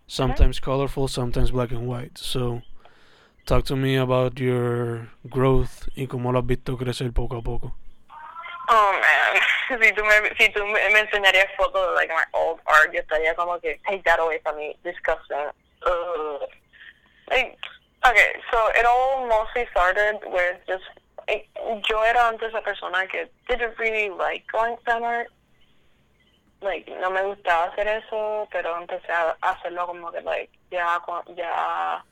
sometimes 0.08 0.60
colorful, 0.60 1.08
sometimes 1.08 1.52
black 1.52 1.72
and 1.72 1.88
white. 1.88 2.18
So, 2.18 2.62
talk 3.46 3.66
to 3.66 3.76
me 3.76 3.96
about 3.96 4.40
your 4.40 5.10
growth 5.30 5.90
y 5.98 6.08
cómo 6.08 6.32
lo 6.32 6.40
has 6.40 6.48
visto 6.48 6.78
crecer 6.78 7.12
poco 7.14 7.38
a 7.38 7.42
poco. 7.42 7.74
Oh 8.70 9.00
man, 9.01 9.82
si 9.82 9.91
tú 9.91 10.03
me, 10.03 10.36
si 10.38 10.50
tú 10.53 10.65
me, 10.65 10.89
me 10.89 11.00
enseñarías 11.00 11.51
fotos 11.58 11.89
de 11.89 11.96
like 11.96 12.10
my 12.10 12.24
old 12.34 12.60
art, 12.65 12.91
yo 12.93 13.01
estaría 13.01 13.36
como 13.36 13.60
que 13.60 13.79
take 13.86 14.03
that 14.03 14.20
away 14.20 14.39
from 14.43 14.55
me, 14.58 14.77
disgusting. 14.84 15.51
Ugh. 15.86 16.48
Like, 17.29 17.58
okay, 18.05 18.36
so 18.51 18.67
it 18.75 18.86
all 18.86 19.27
mostly 19.27 19.65
started 19.72 20.20
with 20.27 20.58
just 20.67 20.84
like, 21.27 21.50
yo 21.89 22.01
era 22.03 22.27
antes 22.29 22.53
la 22.53 22.62
persona 22.62 23.05
que 23.08 23.27
didn't 23.50 23.77
really 23.79 24.10
like 24.10 24.46
fan 24.51 25.03
art. 25.03 25.27
Like, 26.62 26.88
no 27.01 27.12
me 27.12 27.22
gustaba 27.24 27.70
hacer 27.74 27.88
eso, 27.88 28.48
pero 28.50 28.77
empecé 28.77 29.12
a 29.12 29.36
hacerlo 29.41 29.88
como 29.88 30.12
que 30.12 30.22
like 30.22 30.50
ya 30.72 31.01
ya 31.36 32.05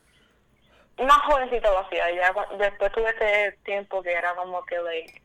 más 0.98 1.22
jovencita 1.22 1.70
lo 1.70 1.78
hacía, 1.78 2.10
ya 2.10 2.34
después 2.58 2.92
tuve 2.92 3.08
ese 3.08 3.56
tiempo 3.64 4.02
que 4.02 4.12
era 4.12 4.34
como 4.34 4.62
que 4.66 4.78
like 4.80 5.21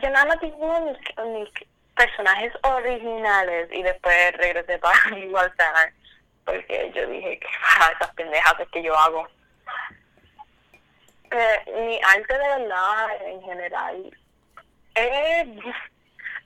yo 0.00 0.10
nada 0.10 0.26
más 0.26 0.40
dibujo 0.40 0.94
mis, 1.26 1.48
personajes 1.94 2.52
originales 2.62 3.68
y 3.70 3.82
después 3.82 4.32
regresé 4.38 4.78
para 4.78 4.96
igual 5.18 5.52
Center 5.56 5.92
porque 6.44 6.90
yo 6.94 7.06
dije 7.06 7.38
que 7.38 7.48
para 7.78 7.92
esas 7.92 8.14
pendejas 8.14 8.54
es 8.58 8.68
que 8.68 8.82
yo 8.82 8.96
hago. 8.96 9.28
Eh, 11.30 11.72
mi 11.86 12.00
arte 12.02 12.32
de 12.32 12.48
verdad 12.48 13.26
en 13.26 13.42
general 13.42 14.18
es, 14.94 15.48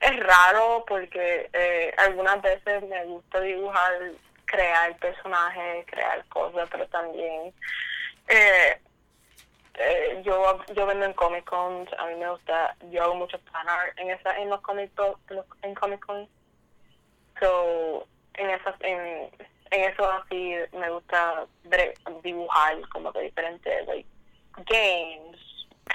es 0.01 0.19
raro 0.19 0.85
porque 0.87 1.49
eh, 1.51 1.93
algunas 1.97 2.41
veces 2.41 2.83
me 2.83 3.03
gusta 3.05 3.41
dibujar, 3.41 3.93
crear 4.45 4.95
personajes, 4.97 5.85
crear 5.87 6.23
cosas, 6.27 6.69
pero 6.71 6.87
también 6.87 7.53
eh, 8.29 8.79
eh, 9.77 10.21
yo 10.25 10.59
yo 10.75 10.85
vendo 10.85 11.05
en 11.05 11.13
Comic 11.13 11.45
Con, 11.45 11.87
a 11.97 12.05
mí 12.07 12.15
me 12.15 12.29
gusta, 12.29 12.75
yo 12.91 13.03
hago 13.03 13.15
mucho 13.15 13.39
fan 13.51 13.69
art 13.69 13.97
en 13.97 14.09
esa 14.09 14.37
en 14.37 14.49
los 14.49 14.61
Comic 14.61 14.91
en, 15.61 15.75
Comic 15.75 16.05
Con. 16.05 16.27
So, 17.39 18.07
en 18.33 18.49
esas 18.49 18.75
en, 18.81 19.29
en 19.71 19.91
eso 19.91 20.11
así 20.11 20.55
me 20.73 20.89
gusta 20.89 21.45
dibujar 22.23 22.77
como 22.89 23.13
que 23.13 23.21
diferentes 23.21 23.87
like 23.87 24.07
games, 24.65 25.37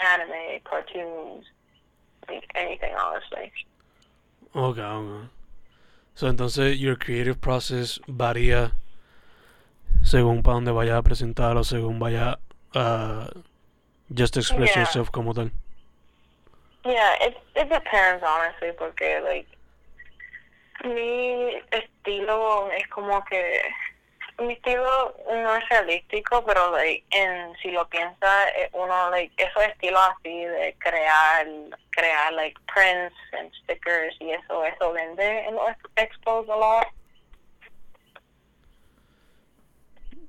anime, 0.01 0.63
cartoons, 0.65 1.47
like 2.29 2.47
anything 2.55 2.95
honestly. 2.95 3.53
Okay, 4.55 4.83
okay. 4.83 5.29
So, 6.15 6.29
entonces, 6.29 6.79
your 6.79 6.97
creative 6.97 7.41
process 7.41 8.01
varía 8.07 8.73
según 10.03 10.43
para 10.43 10.55
dónde 10.55 10.71
vaya 10.71 10.99
a 10.99 11.03
presentar 11.03 11.57
o 11.57 11.65
según 11.65 11.99
vaya 11.99 12.39
a 12.75 13.29
just 14.15 14.37
express 14.37 14.71
Yeah. 14.71 14.81
yourself 14.81 15.11
como 15.11 15.33
tal. 15.35 15.51
Yeah, 16.85 17.15
it 17.21 17.37
it 17.55 17.69
depends 17.69 18.23
honestly 18.25 18.73
porque 18.77 19.21
like 19.23 19.47
Mi 20.85 21.55
estilo 21.71 22.69
es 22.73 22.87
como 22.89 23.23
que 23.25 23.63
mi 24.39 24.55
estilo 24.55 25.15
no 25.29 25.55
es 25.55 25.69
realístico, 25.69 26.45
pero 26.45 26.73
like, 26.73 27.05
en 27.11 27.55
si 27.63 27.71
lo 27.71 27.87
piensa 27.89 28.49
eh, 28.57 28.69
uno 28.73 29.11
like 29.11 29.33
esos 29.37 29.63
estilos 29.63 30.01
así 30.19 30.45
de 30.45 30.75
crear 30.81 31.47
crear 31.91 32.33
like 32.33 32.59
prints 32.75 33.15
and 33.39 33.53
stickers 33.63 34.17
y 34.21 34.31
eso 34.33 34.65
eso 34.65 34.93
vende 34.93 35.45
en 35.47 35.55
los 35.55 35.69
expos 35.97 36.49
a 36.49 36.57
lot. 36.57 36.87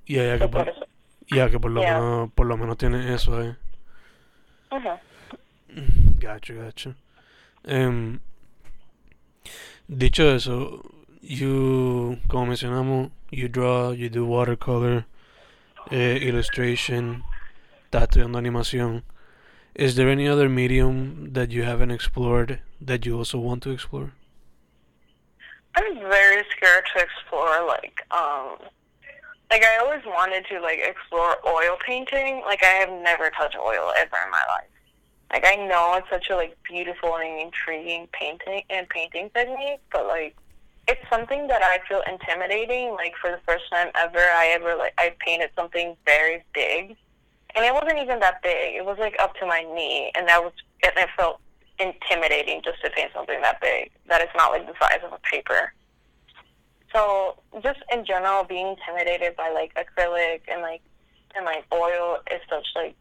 Ya, 0.05 0.23
ya 0.25 0.33
que 0.37 0.43
So, 0.43 0.51
por, 0.51 0.73
ya 1.29 1.49
que 1.49 1.59
por 1.59 1.71
lo 1.71 1.81
Yeah. 1.81 1.93
menos 1.99 2.31
por 2.33 2.45
lo 2.45 2.57
menos 2.57 2.77
tiene 2.77 3.13
eso 3.15 3.35
ahí. 3.37 3.55
Ujú. 4.73 4.99
Gacho, 6.19 6.55
gacho. 6.55 6.95
Em, 7.63 8.19
dicho 9.87 10.23
eso, 10.35 10.81
you, 11.21 12.17
como 12.27 12.47
mencionamos, 12.47 13.11
you 13.31 13.47
draw, 13.47 13.91
you 13.91 14.09
do 14.09 14.25
watercolor, 14.25 15.05
eh, 15.91 16.17
illustration, 16.21 17.23
estás 17.85 18.03
estudiando 18.03 18.37
animación. 18.37 19.03
Is 19.75 19.95
there 19.95 20.09
any 20.09 20.27
other 20.27 20.49
medium 20.49 21.33
that 21.33 21.49
you 21.51 21.63
haven't 21.63 21.91
explored 21.91 22.59
that 22.79 23.05
you 23.05 23.17
also 23.17 23.39
want 23.39 23.63
to 23.63 23.71
explore? 23.71 24.11
I'm 25.75 25.99
very 25.99 26.43
scared 26.55 26.85
to 26.95 27.03
explore 27.03 27.65
like 27.65 28.01
um 28.11 28.57
like 29.53 29.63
I 29.63 29.77
always 29.85 30.03
wanted 30.03 30.47
to 30.47 30.59
like 30.61 30.79
explore 30.79 31.35
oil 31.45 31.77
painting. 31.85 32.41
Like 32.43 32.63
I 32.63 32.73
have 32.81 32.89
never 32.89 33.29
touched 33.29 33.55
oil 33.55 33.93
ever 33.95 34.17
in 34.25 34.31
my 34.31 34.43
life. 34.49 34.73
Like 35.31 35.45
I 35.45 35.55
know 35.67 35.93
it's 35.93 36.09
such 36.09 36.31
a 36.31 36.35
like 36.35 36.57
beautiful 36.63 37.17
and 37.17 37.39
intriguing 37.39 38.07
painting 38.13 38.63
and 38.71 38.89
painting 38.89 39.29
technique, 39.29 39.79
but 39.91 40.07
like 40.07 40.35
it's 40.87 41.07
something 41.07 41.45
that 41.49 41.61
I 41.61 41.77
feel 41.87 42.01
intimidating. 42.11 42.93
Like 42.93 43.13
for 43.21 43.29
the 43.29 43.39
first 43.47 43.65
time 43.71 43.89
ever 43.93 44.17
I 44.17 44.47
ever 44.55 44.75
like 44.75 44.95
I 44.97 45.13
painted 45.19 45.51
something 45.55 45.95
very 46.03 46.43
big. 46.55 46.95
And 47.55 47.63
it 47.63 47.75
wasn't 47.75 47.99
even 47.99 48.19
that 48.21 48.41
big. 48.41 48.73
It 48.73 48.83
was 48.83 48.97
like 48.97 49.15
up 49.19 49.35
to 49.35 49.45
my 49.45 49.61
knee 49.75 50.11
and 50.15 50.27
that 50.29 50.43
was 50.43 50.53
and 50.83 50.93
it 50.97 51.09
felt 51.15 51.39
intimidating 51.77 52.63
just 52.65 52.81
to 52.83 52.89
paint 52.89 53.11
something 53.13 53.39
that 53.41 53.61
big. 53.61 53.91
That 54.07 54.21
is 54.21 54.29
not 54.35 54.51
like 54.51 54.65
the 54.65 54.73
size 54.81 55.01
of 55.05 55.13
a 55.13 55.19
paper. 55.19 55.73
So 56.93 57.37
just 57.63 57.79
in 57.91 58.05
general, 58.05 58.43
being 58.43 58.75
intimidated 58.77 59.35
by 59.35 59.49
like 59.49 59.73
acrylic 59.75 60.41
and 60.47 60.61
like 60.61 60.81
and 61.35 61.45
like 61.45 61.65
oil 61.73 62.19
is 62.31 62.41
such 62.49 62.67
like 62.75 62.95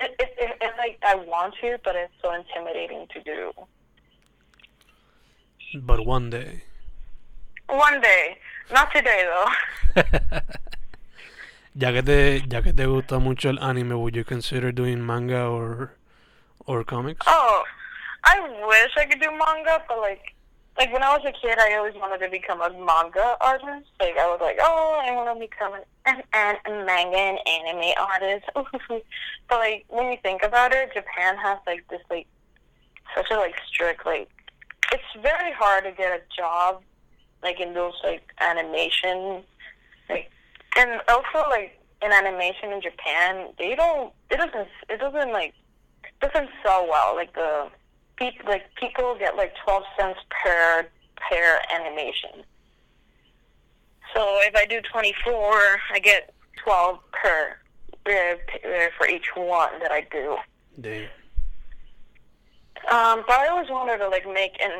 it, 0.00 0.14
it, 0.18 0.34
it, 0.38 0.56
it's 0.60 0.78
like 0.78 0.98
I 1.02 1.14
want 1.14 1.54
to, 1.60 1.78
but 1.84 1.96
it's 1.96 2.12
so 2.22 2.32
intimidating 2.32 3.06
to 3.12 3.22
do. 3.22 3.52
But 5.82 6.06
one 6.06 6.30
day. 6.30 6.62
One 7.68 8.00
day, 8.00 8.38
not 8.72 8.90
today 8.94 9.26
though. 9.26 10.02
ya 11.74 11.92
que 11.92 12.02
te, 12.02 12.42
ya 12.48 12.62
que 12.62 12.72
te 12.72 12.86
gusta 12.86 13.18
mucho 13.18 13.50
el 13.50 13.58
anime, 13.58 13.98
would 13.98 14.16
you 14.16 14.24
consider 14.24 14.72
doing 14.72 15.04
manga 15.04 15.46
or 15.46 15.92
or 16.66 16.84
comics? 16.84 17.26
Oh, 17.26 17.62
I 18.24 18.40
wish 18.66 18.90
I 18.96 19.04
could 19.04 19.20
do 19.20 19.30
manga, 19.30 19.82
but 19.88 19.98
like, 20.00 20.34
like 20.78 20.92
when 20.92 21.02
I 21.02 21.16
was 21.16 21.24
a 21.26 21.32
kid, 21.32 21.58
I 21.58 21.74
always 21.76 21.94
wanted 21.94 22.24
to 22.24 22.30
become 22.30 22.60
a 22.60 22.70
manga 22.70 23.36
artist. 23.40 23.90
Like 24.00 24.16
I 24.16 24.26
was 24.26 24.38
like, 24.40 24.58
oh, 24.60 25.02
I 25.04 25.14
want 25.14 25.36
to 25.36 25.46
become 25.46 25.74
an, 25.74 26.22
an, 26.32 26.56
an 26.64 26.86
manga 26.86 27.16
and 27.16 27.38
anime 27.46 27.92
artist. 27.98 28.46
but 29.48 29.58
like 29.58 29.84
when 29.88 30.12
you 30.12 30.18
think 30.22 30.42
about 30.42 30.72
it, 30.72 30.94
Japan 30.94 31.36
has 31.36 31.58
like 31.66 31.86
this 31.88 32.00
like 32.08 32.28
such 33.14 33.30
a 33.30 33.36
like 33.36 33.54
strict 33.66 34.04
like 34.06 34.28
it's 34.92 35.22
very 35.22 35.52
hard 35.52 35.84
to 35.84 35.92
get 35.92 36.12
a 36.12 36.20
job 36.36 36.82
like 37.42 37.60
in 37.60 37.74
those 37.74 37.94
like 38.04 38.22
animation 38.40 39.42
like 40.08 40.30
and 40.76 41.00
also 41.08 41.48
like 41.48 41.78
in 42.02 42.12
animation 42.12 42.72
in 42.72 42.80
Japan 42.80 43.48
they 43.58 43.74
don't 43.74 44.12
it 44.30 44.36
doesn't 44.36 44.68
it 44.88 44.98
doesn't 44.98 45.32
like 45.32 45.54
doesn't 46.20 46.48
sell 46.62 46.86
well 46.88 47.14
like 47.14 47.34
the 47.34 47.68
people 48.18 48.46
like 48.46 48.74
people 48.76 49.16
get 49.18 49.36
like 49.36 49.52
12 49.64 49.82
cents 49.98 50.20
per 50.30 50.86
per 51.16 51.60
animation 51.74 52.42
so 54.14 54.38
if 54.42 54.54
I 54.56 54.64
do 54.66 54.80
24 54.80 55.80
I 55.92 55.98
get 56.00 56.34
12 56.64 56.98
per 57.12 57.56
uh, 58.06 58.10
uh, 58.10 58.88
for 58.96 59.06
each 59.08 59.28
one 59.34 59.78
that 59.80 59.92
I 59.92 60.06
do 60.10 60.36
Damn. 60.80 61.04
um, 62.90 63.24
but 63.26 63.38
I 63.40 63.48
always 63.48 63.70
wanted 63.70 63.98
to 63.98 64.08
like 64.08 64.26
make 64.26 64.60
and 64.62 64.72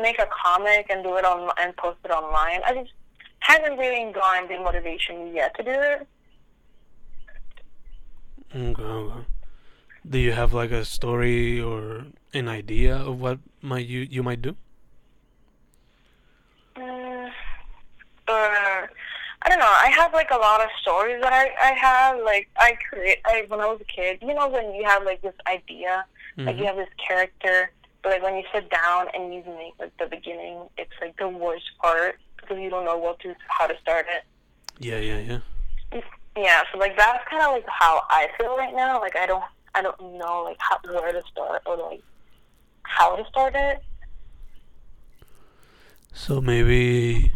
make 0.00 0.18
a 0.18 0.26
comic 0.44 0.86
and 0.90 1.02
do 1.02 1.16
it 1.16 1.24
on 1.24 1.50
and 1.58 1.76
post 1.76 1.98
it 2.04 2.10
online. 2.10 2.60
I 2.64 2.74
just 2.74 2.92
haven't 3.40 3.78
really 3.78 4.12
gotten 4.12 4.48
the 4.48 4.62
motivation 4.62 5.34
yet 5.34 5.54
to 5.56 5.62
do 5.62 5.70
it. 5.70 6.06
Okay, 8.54 8.82
okay. 8.82 9.26
Do 10.08 10.18
you 10.18 10.32
have 10.32 10.52
like 10.52 10.70
a 10.70 10.84
story 10.84 11.60
or 11.60 12.06
an 12.34 12.48
idea 12.48 12.96
of 12.96 13.20
what 13.20 13.38
might 13.60 13.86
you 13.86 14.00
you 14.00 14.22
might 14.22 14.42
do? 14.42 14.56
Mm, 16.76 17.28
uh, 18.28 18.86
I 19.44 19.48
don't 19.48 19.58
know. 19.58 19.66
I 19.66 19.90
have 19.94 20.12
like 20.14 20.30
a 20.30 20.36
lot 20.36 20.60
of 20.62 20.68
stories 20.80 21.20
that 21.22 21.32
I 21.32 21.50
I 21.60 21.72
have. 21.74 22.18
Like 22.24 22.48
I 22.58 22.76
create. 22.88 23.18
I 23.24 23.44
when 23.48 23.60
I 23.60 23.66
was 23.66 23.80
a 23.80 23.84
kid, 23.84 24.18
you 24.22 24.34
know, 24.34 24.48
when 24.48 24.74
you 24.74 24.84
have 24.84 25.04
like 25.04 25.20
this 25.22 25.34
idea, 25.46 26.04
like 26.38 26.56
you 26.56 26.62
Mhm. 26.62 26.66
have 26.66 26.76
this 26.76 26.88
character, 27.06 27.70
but 28.02 28.12
like 28.12 28.22
when 28.22 28.36
you 28.36 28.44
sit 28.52 28.70
down 28.70 29.08
and 29.14 29.34
you 29.34 29.42
make 29.58 29.74
like 29.78 29.96
the 29.98 30.06
beginning, 30.06 30.68
it's 30.78 30.92
like 31.00 31.16
the 31.18 31.28
worst 31.28 31.70
part 31.80 32.18
because 32.36 32.58
you 32.58 32.70
don't 32.70 32.84
know 32.84 32.96
what 32.96 33.18
to 33.20 33.34
how 33.48 33.66
to 33.66 33.76
start 33.80 34.06
it. 34.08 34.24
Yeah, 34.78 34.98
yeah, 34.98 35.18
yeah. 35.18 35.40
Yeah, 36.34 36.62
so 36.72 36.78
like 36.78 36.96
that's 36.96 37.28
kind 37.28 37.42
of 37.42 37.52
like 37.52 37.66
how 37.68 38.02
I 38.08 38.28
feel 38.38 38.56
right 38.56 38.74
now. 38.74 38.98
Like 39.00 39.16
I 39.16 39.26
don't, 39.26 39.44
I 39.74 39.82
don't 39.82 40.00
know 40.16 40.44
like 40.44 40.56
how 40.60 40.78
where 40.90 41.12
to 41.12 41.22
start 41.30 41.60
or 41.66 41.76
like 41.76 42.02
how 42.98 43.16
to 43.16 43.24
start 43.28 43.54
it. 43.54 43.82
So 46.12 46.40
maybe 46.40 47.32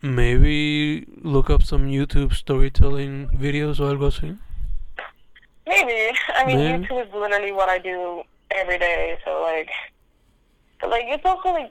maybe 0.00 1.06
look 1.22 1.50
up 1.50 1.62
some 1.62 1.86
YouTube 1.86 2.34
storytelling 2.34 3.28
videos 3.28 3.78
or 3.78 3.94
algo 3.94 4.08
así. 4.08 4.38
Maybe 5.66 6.16
I 6.34 6.44
mean. 6.46 6.58
YouTube 6.58 7.06
is 7.06 7.12
literally 7.12 7.52
what 7.52 7.68
I 7.68 7.78
do 7.78 8.22
every 8.50 8.78
day. 8.78 9.18
So 9.24 9.42
like, 9.42 9.70
but 10.80 10.90
like 10.90 11.04
it's 11.06 11.24
also 11.24 11.50
like 11.50 11.70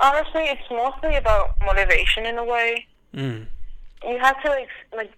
honestly, 0.00 0.44
it's 0.44 0.70
mostly 0.70 1.16
about 1.16 1.56
motivation 1.64 2.24
in 2.26 2.38
a 2.38 2.44
way. 2.44 2.86
Mm. 3.14 3.46
You 4.04 4.18
have 4.18 4.40
to 4.42 4.48
like 4.48 4.68
like. 4.96 5.12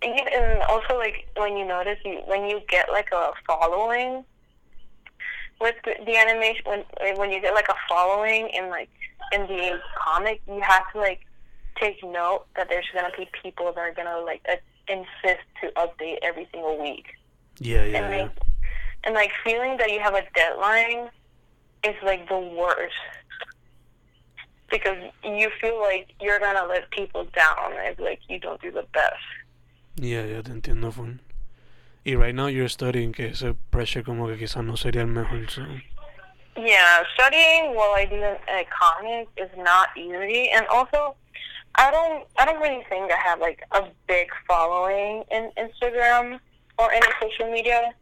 And 0.00 0.14
and 0.14 0.62
also, 0.70 0.96
like 0.96 1.26
when 1.36 1.56
you 1.56 1.66
notice, 1.66 1.98
you 2.04 2.22
when 2.26 2.44
you 2.44 2.60
get 2.68 2.88
like 2.88 3.10
a 3.12 3.32
following 3.46 4.24
with 5.60 5.74
the, 5.84 6.16
animation, 6.16 6.62
when 6.66 6.84
when 7.16 7.30
you 7.30 7.40
get 7.40 7.54
like 7.54 7.68
a 7.68 7.74
following 7.88 8.48
in 8.50 8.68
like 8.70 8.88
in 9.32 9.42
the 9.42 9.80
comic, 9.98 10.40
you 10.46 10.60
have 10.60 10.90
to 10.92 10.98
like 10.98 11.20
take 11.80 12.02
note 12.02 12.44
that 12.56 12.68
there's 12.68 12.86
gonna 12.94 13.10
be 13.16 13.28
people 13.42 13.72
that 13.72 13.80
are 13.80 13.92
gonna 13.92 14.18
like 14.20 14.40
uh, 14.48 14.56
insist 14.88 15.44
to 15.60 15.70
update 15.76 16.18
every 16.22 16.48
single 16.52 16.80
week, 16.80 17.06
Yeah, 17.58 17.82
and 17.82 17.92
yeah, 17.92 18.00
yeah. 18.10 18.22
like 18.22 18.32
and 19.04 19.14
like 19.14 19.30
feeling 19.44 19.76
that 19.78 19.90
you 19.90 20.00
have 20.00 20.14
a 20.14 20.22
deadline 20.34 21.10
is 21.84 21.94
like 22.02 22.28
the 22.28 22.38
worst 22.38 22.94
because 24.70 24.98
you 25.24 25.50
feel 25.60 25.80
like 25.80 26.08
you're 26.20 26.38
gonna 26.38 26.66
let 26.66 26.90
people 26.90 27.24
down 27.34 27.72
if 27.76 27.98
like 27.98 28.20
you 28.28 28.38
don't 28.38 28.60
do 28.60 28.70
the 28.70 28.84
best. 28.92 29.14
Yeah, 29.96 30.24
yeah, 30.24 30.42
te 30.42 30.52
entiendo, 30.52 30.92
full. 30.92 31.18
Y 32.08 32.14
right 32.14 32.34
now 32.34 32.46
you're 32.46 32.70
studying 32.70 33.12
que 33.12 33.26
ese 33.26 33.54
pressure 33.70 34.02
como 34.02 34.28
que 34.28 34.38
quizás 34.38 34.64
no 34.64 34.76
sería 34.76 35.02
el 35.02 35.08
mejor. 35.08 35.50
So. 35.50 35.62
Yeah, 36.56 37.02
studying 37.12 37.74
while 37.74 37.92
I 37.92 38.06
do 38.06 38.16
a 38.16 38.64
comic 38.72 39.28
is 39.36 39.50
not 39.58 39.88
easy, 39.94 40.48
and 40.48 40.66
also, 40.68 41.16
I 41.74 41.90
don't, 41.90 42.24
I 42.38 42.46
don't 42.46 42.62
really 42.62 42.82
think 42.88 43.12
I 43.12 43.16
have 43.18 43.40
like 43.40 43.60
a 43.72 43.82
big 44.06 44.28
following 44.46 45.22
in 45.30 45.50
Instagram 45.58 46.40
or 46.78 46.90
any 46.90 47.06
social 47.20 47.52
media, 47.52 47.92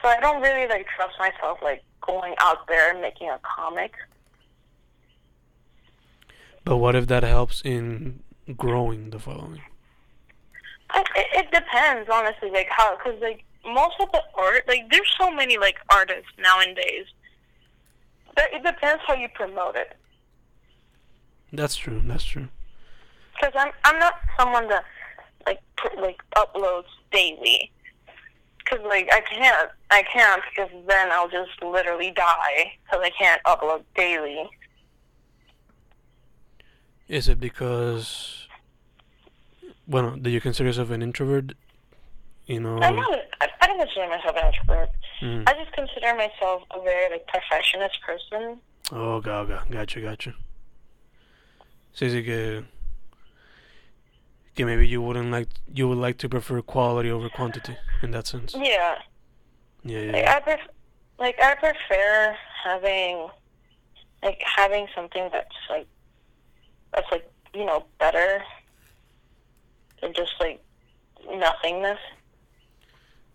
so 0.00 0.08
I 0.08 0.18
don't 0.20 0.40
really 0.40 0.66
like 0.66 0.86
trust 0.96 1.18
myself 1.18 1.58
like 1.62 1.82
going 2.00 2.34
out 2.40 2.66
there 2.66 2.92
and 2.92 3.02
making 3.02 3.28
a 3.28 3.38
comic. 3.42 3.92
But 6.64 6.78
what 6.78 6.96
if 6.96 7.08
that 7.08 7.24
helps 7.24 7.60
in 7.60 8.22
growing 8.56 9.10
the 9.10 9.18
following? 9.18 9.60
It, 10.96 11.06
it 11.32 11.50
depends, 11.52 12.08
honestly, 12.12 12.50
like 12.50 12.68
how, 12.70 12.96
because 12.96 13.20
like 13.20 13.44
most 13.66 13.96
of 14.00 14.10
the 14.12 14.22
art, 14.36 14.64
like 14.68 14.90
there's 14.90 15.12
so 15.18 15.30
many 15.30 15.58
like 15.58 15.76
artists 15.90 16.30
nowadays. 16.38 17.06
But 18.34 18.46
it 18.52 18.64
depends 18.64 19.02
how 19.06 19.14
you 19.14 19.28
promote 19.34 19.76
it. 19.76 19.96
That's 21.52 21.76
true. 21.76 22.02
That's 22.04 22.24
true. 22.24 22.48
because 23.34 23.52
I'm 23.56 23.72
I'm 23.84 23.98
not 23.98 24.14
someone 24.38 24.68
that 24.68 24.84
like 25.46 25.60
put, 25.76 25.96
like 26.00 26.20
uploads 26.36 26.84
daily. 27.12 27.70
Because 28.58 28.84
like 28.86 29.08
I 29.12 29.20
can't 29.20 29.70
I 29.90 30.02
can't 30.02 30.42
because 30.50 30.70
then 30.88 31.10
I'll 31.12 31.28
just 31.28 31.62
literally 31.62 32.10
die 32.10 32.72
because 32.84 33.00
I 33.04 33.10
can't 33.10 33.42
upload 33.44 33.82
daily. 33.94 34.48
Is 37.06 37.28
it 37.28 37.38
because, 37.38 38.43
bueno, 39.86 40.16
do 40.16 40.30
you 40.30 40.40
consider 40.40 40.68
yourself 40.68 40.90
an 40.90 41.02
introvert? 41.02 41.54
You 42.46 42.60
know. 42.60 42.78
I'm 42.78 42.96
not. 42.96 43.18
I, 43.40 43.48
I 43.60 43.66
don't 43.66 43.78
consider 43.78 44.08
myself 44.08 44.36
an 44.36 44.52
introvert. 44.52 44.90
Mm. 45.22 45.48
I 45.48 45.54
just 45.54 45.72
consider 45.72 46.14
myself 46.14 46.62
a 46.70 46.80
very 46.82 47.10
like 47.10 47.26
perfectionist 47.26 47.98
person. 48.02 48.60
Oh, 48.92 49.14
okay, 49.14 49.30
okay. 49.30 49.58
Gotcha, 49.70 50.00
gotcha. 50.00 50.34
Sí, 51.94 52.10
sí 52.10 52.24
que. 52.24 52.64
Que 54.54 54.64
maybe 54.64 54.86
you 54.86 55.02
wouldn't 55.02 55.30
like 55.30 55.48
you 55.72 55.88
would 55.88 55.98
like 55.98 56.18
to 56.18 56.28
prefer 56.28 56.60
quality 56.62 57.10
over 57.10 57.28
quantity 57.28 57.76
in 58.02 58.10
that 58.12 58.26
sense. 58.26 58.54
Yeah. 58.54 58.98
Yeah, 59.82 60.00
yeah. 60.00 60.12
Like. 60.12 60.26
I 60.26 60.40
pref- 60.40 60.68
like 61.18 61.40
I 61.40 61.54
prefer 61.54 62.36
having 62.64 63.28
like 64.22 64.42
having 64.44 64.86
something 64.94 65.28
that's 65.32 65.54
like 65.70 65.86
that's 66.92 67.06
like 67.10 67.30
you 67.52 67.64
know 67.64 67.84
better 67.98 68.42
than 70.04 70.12
just 70.14 70.32
like 70.38 70.60
nothingness. 71.26 71.98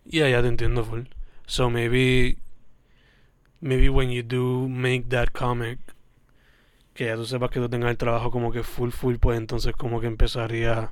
Yeah, 0.06 0.28
yeah, 0.28 0.42
te 0.42 0.48
entiendo 0.48 0.86
full. 0.86 1.06
So 1.48 1.70
maybe, 1.70 2.38
maybe 3.62 3.90
when 3.90 4.10
you 4.10 4.22
do 4.24 4.68
make 4.70 5.10
that 5.10 5.34
comic, 5.34 5.80
que 6.94 7.08
ya 7.08 7.16
tú 7.16 7.26
sepas 7.26 7.50
que 7.52 7.60
tú 7.60 7.70
tengas 7.70 7.90
el 7.90 7.98
trabajo 7.98 8.32
como 8.32 8.52
que 8.52 8.64
full, 8.64 8.92
full, 8.92 9.18
pues 9.18 9.38
entonces 9.38 9.74
como 9.76 10.00
que 10.00 10.08
empezaría 10.08 10.92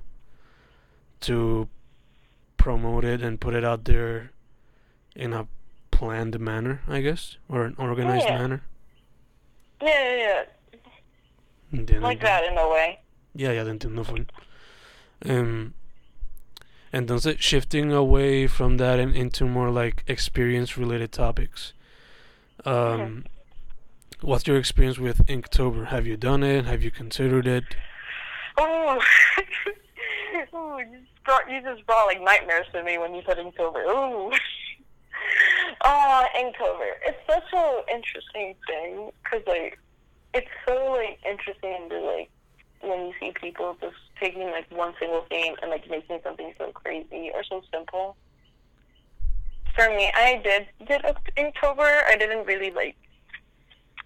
to 1.22 1.70
promote 2.58 3.06
it 3.06 3.22
and 3.22 3.40
put 3.40 3.54
it 3.54 3.64
out 3.64 3.86
there 3.86 4.32
in 5.16 5.34
a 5.34 5.48
planned 5.92 6.40
manner, 6.40 6.82
I 6.88 7.02
guess, 7.02 7.38
or 7.50 7.64
an 7.66 7.76
organized 7.78 8.28
Yeah. 8.28 8.38
manner. 8.38 8.62
Yeah, 9.82 9.88
yeah, 9.90 10.16
yeah. 10.18 10.44
Entiendo, 11.74 12.02
like 12.02 12.22
that 12.22 12.44
in 12.46 12.58
a 12.58 12.68
way. 12.68 13.00
Ya, 13.36 13.52
ya 13.52 13.64
te 13.64 13.70
entiendo 13.72 14.04
full. 14.06 14.26
Em, 15.26 15.74
entonces, 16.94 17.40
shifting 17.40 17.92
away 17.92 18.48
from 18.48 18.78
that 18.78 19.00
and 19.00 19.16
into 19.16 19.46
more 19.46 19.70
like 19.70 20.04
experience 20.08 20.78
related 20.78 21.12
topics. 21.12 21.74
Um, 22.66 23.26
What's 24.22 24.48
your 24.48 24.58
experience 24.58 24.98
with 24.98 25.24
Inktober? 25.28 25.88
Have 25.88 26.08
you 26.08 26.18
done 26.18 26.42
it? 26.42 26.66
Have 26.66 26.82
you 26.82 26.90
considered 26.90 27.46
it? 27.46 27.64
Oh, 28.58 29.00
Ooh, 30.56 30.80
you 30.80 31.00
just 31.00 31.24
brought 31.24 31.52
you 31.52 31.62
just 31.62 31.86
brought 31.86 32.08
like 32.08 32.22
nightmares 32.22 32.66
to 32.74 32.84
me 32.84 32.98
when 32.98 33.14
you 33.14 33.22
said 33.28 33.38
Inktober. 33.38 33.86
Ooh. 33.86 34.32
Oh, 35.84 36.26
Inktober. 36.36 36.94
It's 37.06 37.20
such 37.30 37.44
an 37.54 37.84
interesting 37.94 38.56
thing 38.68 39.12
because 39.24 39.46
like 39.46 39.78
it's 40.34 40.48
so 40.68 40.94
like 40.94 41.20
interesting 41.24 41.88
to 41.90 42.00
like 42.00 42.30
when 42.82 43.08
you 43.08 43.14
see 43.20 43.32
people 43.40 43.78
just 43.80 43.96
taking 44.20 44.50
like 44.52 44.70
one 44.72 44.94
single 45.00 45.22
thing 45.30 45.56
and 45.62 45.72
like 45.72 45.90
making 45.90 46.20
something 46.24 46.54
so 46.58 46.72
crazy 46.72 47.32
or 47.34 47.44
so 47.44 47.62
simple. 47.74 48.16
For 49.76 49.90
me, 49.90 50.12
I 50.16 50.42
did 50.44 50.68
did 50.88 51.02
Inktober. 51.38 52.04
I 52.08 52.16
didn't 52.18 52.46
really 52.46 52.72
like. 52.72 52.96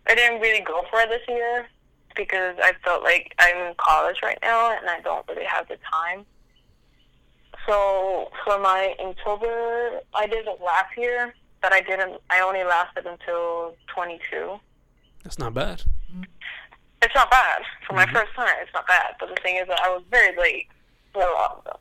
I 0.08 0.16
didn't 0.16 0.42
really 0.42 0.62
go 0.62 0.84
for 0.90 1.00
it 1.02 1.10
this 1.10 1.22
year 1.28 1.68
because 2.16 2.56
I 2.62 2.74
felt 2.84 3.04
like 3.04 3.34
I'm 3.40 3.58
in 3.58 3.74
college 3.78 4.18
right 4.24 4.40
now 4.42 4.76
and 4.78 4.90
I 4.90 5.00
don't 5.02 5.26
really 5.28 5.46
have 5.46 5.68
the 5.68 5.78
time. 5.90 6.26
So 7.68 8.30
for 8.44 8.60
my 8.60 8.96
Inktober, 9.00 10.00
I 10.14 10.28
did 10.28 10.48
it 10.48 10.60
last 10.64 10.98
year, 10.98 11.34
but 11.62 11.72
I 11.72 11.82
didn't. 11.82 12.20
I 12.30 12.42
only 12.42 12.64
lasted 12.64 13.06
until 13.06 13.76
22. 13.94 14.60
That's 15.24 15.38
not 15.38 15.54
bad. 15.54 15.84
It's 17.12 17.18
not 17.18 17.30
bad 17.30 17.62
for 17.86 17.94
my 17.94 18.06
Mhm. 18.06 18.14
first 18.14 18.34
time. 18.36 18.56
It's 18.62 18.74
not 18.74 18.88
bad, 18.88 19.16
but 19.20 19.28
the 19.28 19.36
thing 19.42 19.58
is 19.58 19.68
that 19.68 19.82
I 19.82 19.90
was 19.90 20.02
very 20.10 20.34
late 20.38 20.70
a 21.14 21.18
little 21.20 21.34
while 21.36 21.60
ago. 21.66 21.80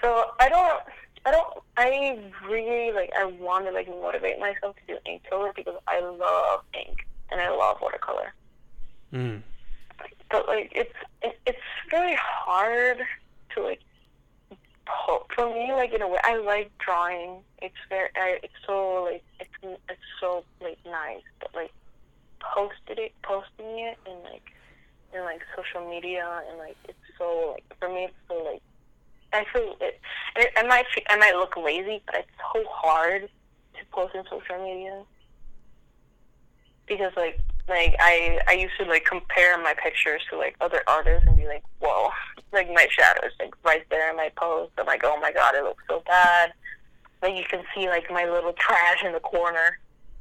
So 0.00 0.34
I 0.40 0.48
don't. 0.48 0.82
I 1.26 1.30
don't. 1.32 1.62
I 1.76 2.18
really 2.48 2.92
like. 2.92 3.12
I 3.14 3.24
want 3.26 3.66
to 3.66 3.72
like 3.72 3.88
motivate 3.88 4.38
myself 4.38 4.74
to 4.76 4.94
do 4.94 4.98
Inktober 5.06 5.54
because 5.54 5.76
I 5.86 6.00
love 6.00 6.64
ink 6.72 7.06
and 7.30 7.42
I 7.42 7.50
love 7.50 7.82
watercolor. 7.82 8.32
Mm. 9.12 9.42
but 10.30 10.48
like 10.48 10.72
it's 10.74 10.94
it, 11.20 11.38
it's 11.44 11.60
very 11.90 12.14
hard 12.14 13.02
to 13.54 13.62
like 13.62 13.82
for 15.36 15.52
me 15.52 15.74
like 15.74 15.92
in 15.92 16.00
a 16.00 16.08
way 16.08 16.18
I 16.24 16.36
like 16.36 16.70
drawing 16.78 17.44
it's 17.60 17.76
very 17.90 18.08
I, 18.16 18.38
it's 18.42 18.54
so 18.66 19.04
like 19.04 19.22
it's 19.40 19.50
it's 19.90 20.00
so 20.18 20.42
like 20.62 20.78
nice 20.86 21.20
but 21.40 21.54
like 21.54 21.70
posted 22.54 22.98
it 22.98 23.12
posting 23.22 23.78
it 23.78 23.98
in 24.06 24.22
like 24.24 24.52
in 25.14 25.20
like 25.22 25.42
social 25.56 25.88
media 25.88 26.42
and 26.48 26.58
like 26.58 26.76
it's 26.88 26.98
so 27.18 27.52
like 27.52 27.64
for 27.78 27.88
me 27.88 28.04
it's 28.04 28.14
so 28.28 28.42
like 28.44 28.62
I 29.32 29.44
feel 29.52 29.76
it 29.80 30.00
it, 30.36 30.50
I 30.56 30.62
might 30.64 30.86
I 31.08 31.16
might 31.16 31.34
look 31.34 31.56
lazy 31.56 32.02
but 32.06 32.16
it's 32.16 32.28
so 32.52 32.64
hard 32.68 33.22
to 33.22 33.86
post 33.90 34.14
in 34.14 34.24
social 34.24 34.62
media 34.62 35.02
because 36.86 37.12
like 37.16 37.40
like 37.68 37.94
I 38.00 38.40
I 38.48 38.52
used 38.52 38.74
to 38.78 38.84
like 38.84 39.04
compare 39.04 39.60
my 39.62 39.74
pictures 39.82 40.22
to 40.30 40.36
like 40.36 40.56
other 40.60 40.82
artists 40.86 41.26
and 41.26 41.36
be 41.36 41.46
like, 41.46 41.62
whoa, 41.80 42.10
like 42.52 42.68
my 42.68 42.86
shadows 42.90 43.32
like 43.38 43.54
right 43.64 43.84
there 43.90 44.10
in 44.10 44.16
my 44.16 44.30
post. 44.36 44.72
I'm 44.78 44.86
like, 44.86 45.02
oh 45.04 45.18
my 45.20 45.32
god, 45.32 45.54
it 45.54 45.62
looks 45.62 45.84
so 45.88 46.02
bad. 46.06 46.52
Like 47.22 47.36
you 47.36 47.44
can 47.48 47.62
see 47.74 47.88
like 47.88 48.10
my 48.10 48.24
little 48.24 48.52
trash 48.54 49.04
in 49.04 49.12
the 49.12 49.20
corner. 49.20 49.78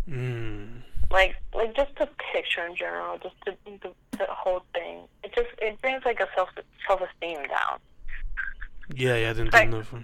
Mm. 0.10 0.71
Like 1.12 1.36
like 1.54 1.76
just 1.76 1.92
the 1.98 2.08
picture 2.34 2.66
in 2.66 2.76
general, 2.76 3.18
just 3.18 3.36
the 3.46 3.56
the, 3.66 3.92
the 4.18 4.26
whole 4.30 4.64
thing. 4.74 5.02
It 5.24 5.34
just 5.36 5.50
it 5.60 5.80
brings 5.82 6.04
like 6.06 6.20
a 6.20 6.28
self 6.36 6.50
self 6.88 7.02
esteem 7.02 7.38
down. 7.48 7.80
Yeah, 8.96 9.16
yeah, 9.16 9.34
te 9.34 9.42
entiendo. 9.42 9.84
full. 9.86 10.00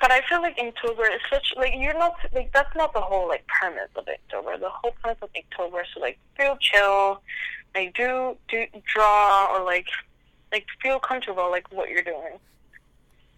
But 0.00 0.10
I 0.10 0.22
feel 0.26 0.40
like 0.40 0.56
Inktober 0.56 1.04
is 1.14 1.20
such 1.30 1.52
like 1.56 1.74
you're 1.76 1.98
not 1.98 2.14
like 2.34 2.50
that's 2.52 2.74
not 2.74 2.94
the 2.94 3.00
whole 3.00 3.28
like 3.28 3.46
premise 3.46 3.90
of 3.94 4.06
Inktober. 4.06 4.58
The 4.58 4.70
whole 4.70 4.92
premise 5.02 5.18
of 5.22 5.28
Inktober 5.34 5.82
is 5.82 5.88
to 5.94 6.00
like 6.00 6.18
feel 6.36 6.56
chill, 6.60 7.20
like 7.74 7.94
do 7.94 8.36
do 8.48 8.64
draw 8.92 9.54
or 9.54 9.64
like 9.64 9.86
like 10.50 10.66
feel 10.82 10.98
comfortable 10.98 11.50
like 11.50 11.70
what 11.72 11.90
you're 11.90 12.02
doing. 12.02 12.38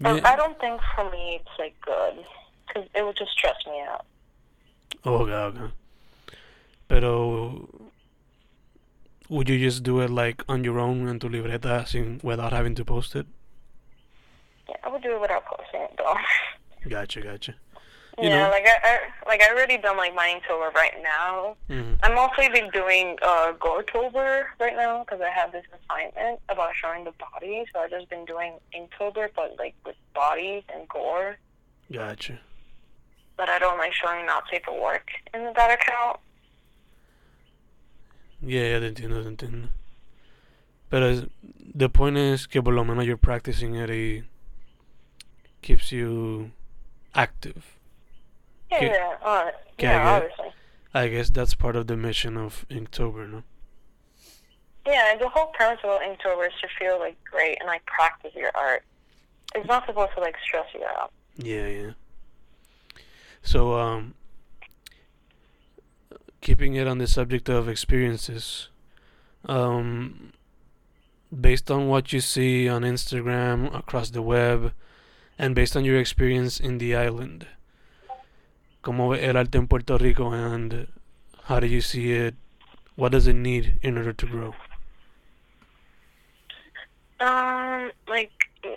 But 0.00 0.16
Yeah. 0.16 0.33
I 0.33 0.37
don't 0.37 0.59
think 0.61 0.80
for 0.94 1.11
me 1.11 1.40
it's 1.40 1.59
like 1.59 1.74
good 1.80 2.24
because 2.68 2.88
it 2.94 3.04
would 3.04 3.16
just 3.16 3.33
stress 3.33 3.57
me 3.66 3.80
out. 3.88 4.04
Oh, 5.04 5.16
okay, 5.22 5.33
okay. 5.33 5.72
Pero 6.88 7.68
would 9.29 9.49
you 9.49 9.59
just 9.59 9.83
do 9.83 10.01
it 10.01 10.11
like 10.11 10.44
on 10.49 10.64
your 10.64 10.79
own 10.79 11.09
en 11.09 11.18
tu 11.18 11.29
libreta 11.29 11.87
sin, 11.87 12.20
without 12.23 12.53
having 12.53 12.75
to 12.75 12.85
post 12.85 13.16
it? 13.16 13.27
Yeah, 14.68 14.77
I 14.85 14.88
would 14.88 15.03
do 15.03 15.16
it 15.16 15.20
without 15.20 15.44
posting 15.47 15.81
it 15.83 15.94
though. 15.99 16.14
Gotcha, 16.88 17.20
gotcha. 17.23 17.55
You 18.20 18.29
yeah, 18.29 18.44
know. 18.44 18.51
like 18.51 18.64
I, 18.66 18.77
I 18.85 18.99
like 19.27 19.42
I 19.42 19.51
already 19.53 19.77
done 19.79 19.97
like 19.97 20.14
my 20.14 20.29
Inktober 20.38 20.73
right 20.75 21.03
now. 21.03 21.57
Mhm. 21.68 21.99
I'm 22.03 22.16
also 22.16 22.42
been 22.53 22.70
doing 22.70 23.16
uh, 23.23 23.55
Goretober 23.59 24.44
right 24.61 24.77
now 24.77 25.03
because 25.03 25.20
I 25.20 25.31
have 25.31 25.51
this 25.51 25.64
assignment 25.75 26.38
about 26.49 26.77
showing 26.77 27.05
the 27.05 27.12
body. 27.12 27.64
So 27.73 27.81
I've 27.81 27.90
just 27.90 28.09
been 28.11 28.25
doing 28.25 28.53
Inktober, 28.73 29.31
but 29.35 29.57
like 29.59 29.75
with 29.85 29.97
bodies 30.14 30.62
and 30.73 30.87
gore. 30.88 31.38
Gotcha. 31.90 32.38
But 33.37 33.49
I 33.49 33.59
don't 33.59 33.79
like 33.79 33.92
showing 33.94 34.27
not 34.27 34.44
safe 34.49 34.62
for 34.64 34.81
work 34.81 35.11
in 35.33 35.53
that 35.57 35.70
account. 35.73 36.20
Yeah, 38.46 38.62
yeah, 38.62 38.78
te 38.80 38.87
entiendo, 38.88 39.22
te 39.22 39.28
entiendo. 39.28 39.68
Pero 40.90 41.07
es, 41.09 41.24
the 41.74 41.88
point 41.88 42.16
is 42.16 42.46
que 42.46 42.62
por 42.62 42.74
lo 42.74 42.85
menos 42.85 43.07
you're 43.07 43.16
practicing 43.16 43.74
it 43.74 43.90
y 43.90 44.22
keeps 45.62 45.90
you 45.90 46.50
active. 47.14 47.64
Yeah, 48.70 48.83
yeah, 48.85 49.16
uh, 49.24 49.50
Okay, 49.74 49.87
yeah, 49.87 50.09
I 50.12 50.16
it. 50.16 50.22
obviously. 50.22 50.52
I 50.92 51.09
guess 51.09 51.30
that's 51.30 51.54
part 51.54 51.74
of 51.76 51.87
the 51.87 51.96
mission 51.96 52.37
of 52.37 52.64
Inktober, 52.70 53.28
no? 53.30 53.42
Yeah, 54.87 55.16
the 55.18 55.28
whole 55.28 55.46
premise 55.46 55.80
of 55.83 56.00
Inktober 56.00 56.46
is 56.46 56.52
to 56.61 56.68
feel 56.78 56.98
like 56.98 57.16
great 57.24 57.57
and 57.61 57.66
like 57.66 57.85
practice 57.87 58.33
your 58.35 58.50
art. 58.54 58.85
It's 59.54 59.66
not 59.66 59.87
supposed 59.87 60.12
to 60.16 60.20
like 60.20 60.37
stress 60.46 60.66
you 60.74 60.85
out. 60.85 61.11
Yeah, 61.37 61.66
yeah. 61.66 61.90
So, 63.42 63.74
um, 63.78 64.14
keeping 66.44 66.74
it 66.74 66.87
on 66.87 66.98
the 66.98 67.07
subject 67.07 67.48
of 67.48 67.68
experiences, 67.68 68.68
um, 69.46 70.33
based 71.33 71.70
on 71.70 71.88
what 71.88 72.12
you 72.12 72.20
see 72.20 72.68
on 72.68 72.83
Instagram, 72.83 73.74
across 73.74 74.11
the 74.11 74.20
web, 74.20 74.72
and 75.38 75.54
based 75.54 75.74
on 75.74 75.85
your 75.85 75.98
experience 75.98 76.61
in 76.61 76.78
the 76.78 76.94
island, 76.94 77.46
¿cómo 78.85 79.11
ve 79.11 79.26
el 79.26 79.37
arte 79.37 79.57
en 79.57 79.66
Puerto 79.66 79.96
Rico 79.96 80.30
and 80.30 80.87
how 81.44 81.59
do 81.59 81.66
you 81.66 81.80
see 81.80 82.12
it? 82.12 82.35
What 82.94 83.12
does 83.12 83.26
it 83.26 83.35
need 83.35 83.80
in 83.83 83.96
order 83.96 84.12
to 84.12 84.26
grow? 84.26 84.54
Um, 87.20 87.90
like 88.07 88.33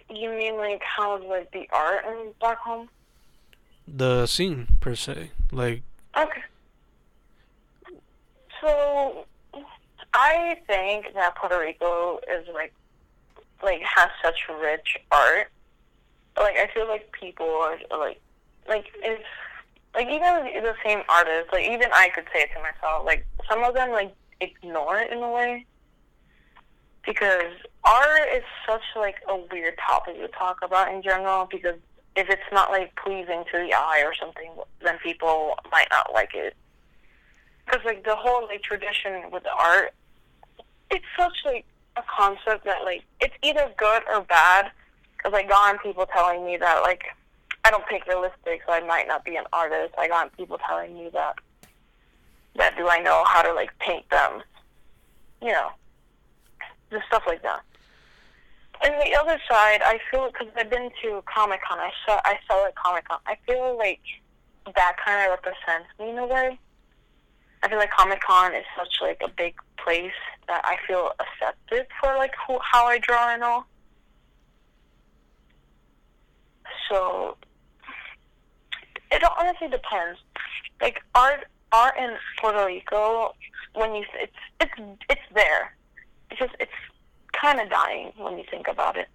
you 0.10 0.30
mean 0.30 0.56
like 0.56 0.82
how's 0.84 1.22
like 1.24 1.52
the 1.52 1.68
art 1.74 2.06
in 2.06 2.34
back 2.40 2.60
home? 2.60 2.88
The 3.88 4.26
scene, 4.26 4.78
per 4.80 4.96
se. 4.96 5.32
Like, 5.52 5.84
Okay. 6.16 6.42
So, 8.62 9.26
I 10.14 10.58
think 10.68 11.14
that 11.14 11.36
Puerto 11.36 11.60
Rico 11.60 12.20
is 12.32 12.48
like 12.54 12.74
like 13.64 13.82
has 13.82 14.10
such 14.24 14.48
rich 14.62 14.98
art. 15.12 15.52
Like 16.38 16.56
I 16.58 16.70
feel 16.74 16.88
like 16.88 17.12
people 17.12 17.48
are 17.48 17.78
like 17.98 18.20
like 18.68 18.88
if 18.96 19.22
like 19.94 20.08
even 20.08 20.64
the 20.64 20.76
same 20.86 21.02
artists, 21.10 21.50
like 21.52 21.66
even 21.66 21.90
I 21.94 22.10
could 22.10 22.26
say 22.34 22.42
it 22.42 22.50
to 22.56 22.62
myself, 22.62 23.06
like 23.06 23.26
some 23.50 23.64
of 23.64 23.74
them 23.74 23.92
like 23.92 24.14
ignore 24.42 24.98
it 24.98 25.12
in 25.12 25.20
a 25.20 25.32
way. 25.32 25.66
Because 27.06 27.54
art 27.84 28.28
is 28.34 28.44
such 28.68 28.82
like 28.96 29.16
a 29.30 29.38
weird 29.52 29.78
topic 29.78 30.18
to 30.18 30.28
talk 30.28 30.60
about 30.62 30.94
in 30.94 31.02
general 31.02 31.48
because 31.50 31.76
if 32.16 32.30
it's 32.30 32.42
not 32.52 32.72
like 32.72 32.96
pleasing 32.96 33.44
to 33.52 33.60
the 33.60 33.74
eye 33.74 34.04
or 34.06 34.14
something, 34.14 34.52
then 34.84 34.98
people 35.02 35.56
might 35.72 35.88
not 35.90 36.12
like 36.14 36.34
it. 36.34 36.56
Because 37.68 37.86
like 37.86 38.04
the 38.06 38.16
whole 38.16 38.48
like 38.48 38.64
tradition 38.64 39.30
with 39.32 39.44
art, 39.46 39.94
it's 40.90 41.06
such 41.18 41.36
like 41.46 41.66
a 41.98 42.04
concept 42.18 42.64
that 42.66 42.84
like 42.86 43.04
it's 43.20 43.36
either 43.44 43.70
good 43.78 44.04
or 44.10 44.22
bad. 44.22 44.72
Because 45.18 45.34
I 45.34 45.44
got 45.44 45.82
people 45.84 46.06
telling 46.06 46.46
me 46.46 46.58
that 46.58 46.82
like 46.84 47.04
I 47.66 47.72
don't 47.72 47.86
paint 47.88 48.04
realistic, 48.08 48.62
so 48.66 48.72
I 48.72 48.80
might 48.82 49.08
not 49.08 49.26
be 49.26 49.36
an 49.36 49.44
artist. 49.52 49.94
I 49.98 50.08
got 50.08 50.36
people 50.38 50.58
telling 50.66 50.94
me 50.94 51.10
that 51.14 51.36
that 52.56 52.78
do 52.78 52.88
I 52.88 53.00
know 53.00 53.24
how 53.28 53.42
to 53.42 53.54
like 53.54 53.78
paint 53.80 54.10
them, 54.10 54.42
you 55.42 55.52
know, 55.52 55.72
just 56.90 57.06
stuff 57.08 57.24
like 57.28 57.44
that. 57.44 57.62
And 58.84 58.94
the 59.02 59.16
other 59.20 59.40
side, 59.50 59.82
I 59.84 60.00
feel 60.10 60.30
because 60.32 60.48
I've 60.56 60.70
been 60.70 60.90
to 61.04 61.24
Comic 61.26 61.62
Con, 61.68 61.80
I 61.80 61.92
saw 62.06 62.22
I 62.24 62.38
saw 62.48 62.66
at 62.68 62.76
Comic 62.76 63.08
Con. 63.08 63.20
I 63.26 63.38
feel 63.46 63.78
like 63.78 64.02
that 64.76 64.96
kind 65.04 65.26
of 65.26 65.38
represents 65.38 65.90
me 66.00 66.10
in 66.10 66.18
a 66.18 66.26
way. 66.28 66.60
I 67.64 67.70
feel 67.70 67.78
like 67.78 67.92
Comic 67.92 68.22
Con 68.22 68.54
is 68.54 68.66
such 68.78 68.96
like 69.02 69.22
a 69.24 69.30
big 69.30 69.56
place 69.78 70.12
that 70.48 70.62
I 70.64 70.78
feel 70.88 71.12
accepted 71.20 71.88
for 72.00 72.16
like 72.18 72.34
who, 72.48 72.60
how 72.62 72.86
I 72.86 73.00
draw 73.00 73.34
and 73.34 73.44
all. 73.44 73.68
So 76.90 77.38
it 79.12 79.24
honestly 79.38 79.68
depends. 79.68 80.20
Like 80.82 81.02
art, 81.16 81.46
art 81.72 81.96
in 81.98 82.16
Puerto 82.40 82.66
Rico, 82.66 83.34
when 83.74 83.96
you 83.96 84.06
it's 84.16 84.34
it's 84.60 85.00
it's 85.10 85.22
there. 85.34 85.76
It's 86.30 86.40
just 86.40 86.54
it's 86.60 86.72
kind 87.34 87.60
of 87.60 87.70
dying 87.70 88.12
when 88.18 88.38
you 88.38 88.44
think 88.50 88.68
about 88.68 88.98
it. 88.98 89.08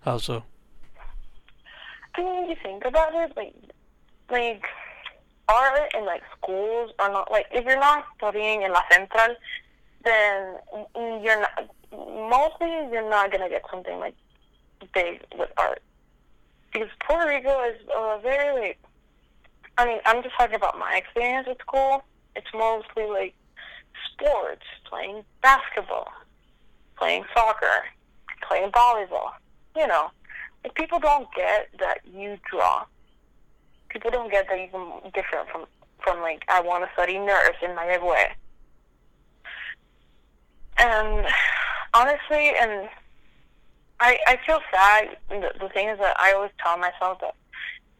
How 0.00 0.18
so? 0.18 0.42
I 2.14 2.22
mean, 2.22 2.40
when 2.40 2.50
you 2.50 2.56
think 2.62 2.84
about 2.84 3.14
it, 3.14 3.36
like 3.36 3.54
like 4.30 4.64
art 5.48 5.92
in 5.94 6.04
like 6.04 6.22
schools 6.36 6.90
are 6.98 7.10
not 7.10 7.30
like 7.30 7.46
if 7.52 7.64
you're 7.64 7.80
not 7.80 8.04
studying 8.16 8.62
in 8.62 8.72
La 8.72 8.82
Central, 8.90 9.36
then 10.04 10.56
you're 11.22 11.40
not 11.40 11.68
mostly 11.92 12.68
you're 12.92 13.08
not 13.08 13.30
gonna 13.30 13.48
get 13.48 13.62
something 13.70 13.98
like 13.98 14.14
big 14.94 15.20
with 15.38 15.50
art 15.56 15.82
because 16.72 16.88
Puerto 17.06 17.28
Rico 17.28 17.62
is 17.64 17.76
uh, 17.94 18.18
very 18.18 18.60
like. 18.60 18.78
I 19.78 19.86
mean, 19.86 19.98
I'm 20.04 20.22
just 20.22 20.34
talking 20.36 20.54
about 20.54 20.78
my 20.78 20.96
experience 20.96 21.48
at 21.50 21.58
school. 21.60 22.02
It's 22.36 22.46
mostly 22.54 23.06
like 23.06 23.34
sports, 24.12 24.64
playing 24.84 25.24
basketball, 25.42 26.12
playing 26.96 27.24
soccer, 27.34 27.84
playing 28.46 28.70
volleyball. 28.70 29.30
You 29.76 29.86
know, 29.86 30.10
like 30.62 30.74
people 30.74 30.98
don't 30.98 31.28
get 31.34 31.68
that 31.78 32.00
you 32.04 32.38
draw. 32.50 32.84
People 33.92 34.10
don't 34.10 34.30
get 34.30 34.48
that 34.48 34.58
you 34.58 35.10
different 35.14 35.48
from 35.50 35.66
from 36.02 36.20
like 36.20 36.44
I 36.48 36.60
want 36.60 36.84
to 36.84 36.90
study 36.94 37.18
nurse 37.18 37.56
in 37.62 37.74
my 37.74 37.98
way. 38.02 38.32
And 40.78 41.26
honestly, 41.94 42.52
and 42.58 42.88
I 44.00 44.18
I 44.26 44.38
feel 44.46 44.60
sad. 44.72 45.16
The, 45.28 45.52
the 45.60 45.68
thing 45.68 45.88
is 45.88 45.98
that 45.98 46.16
I 46.18 46.32
always 46.32 46.50
tell 46.62 46.78
myself 46.78 47.20
that 47.20 47.34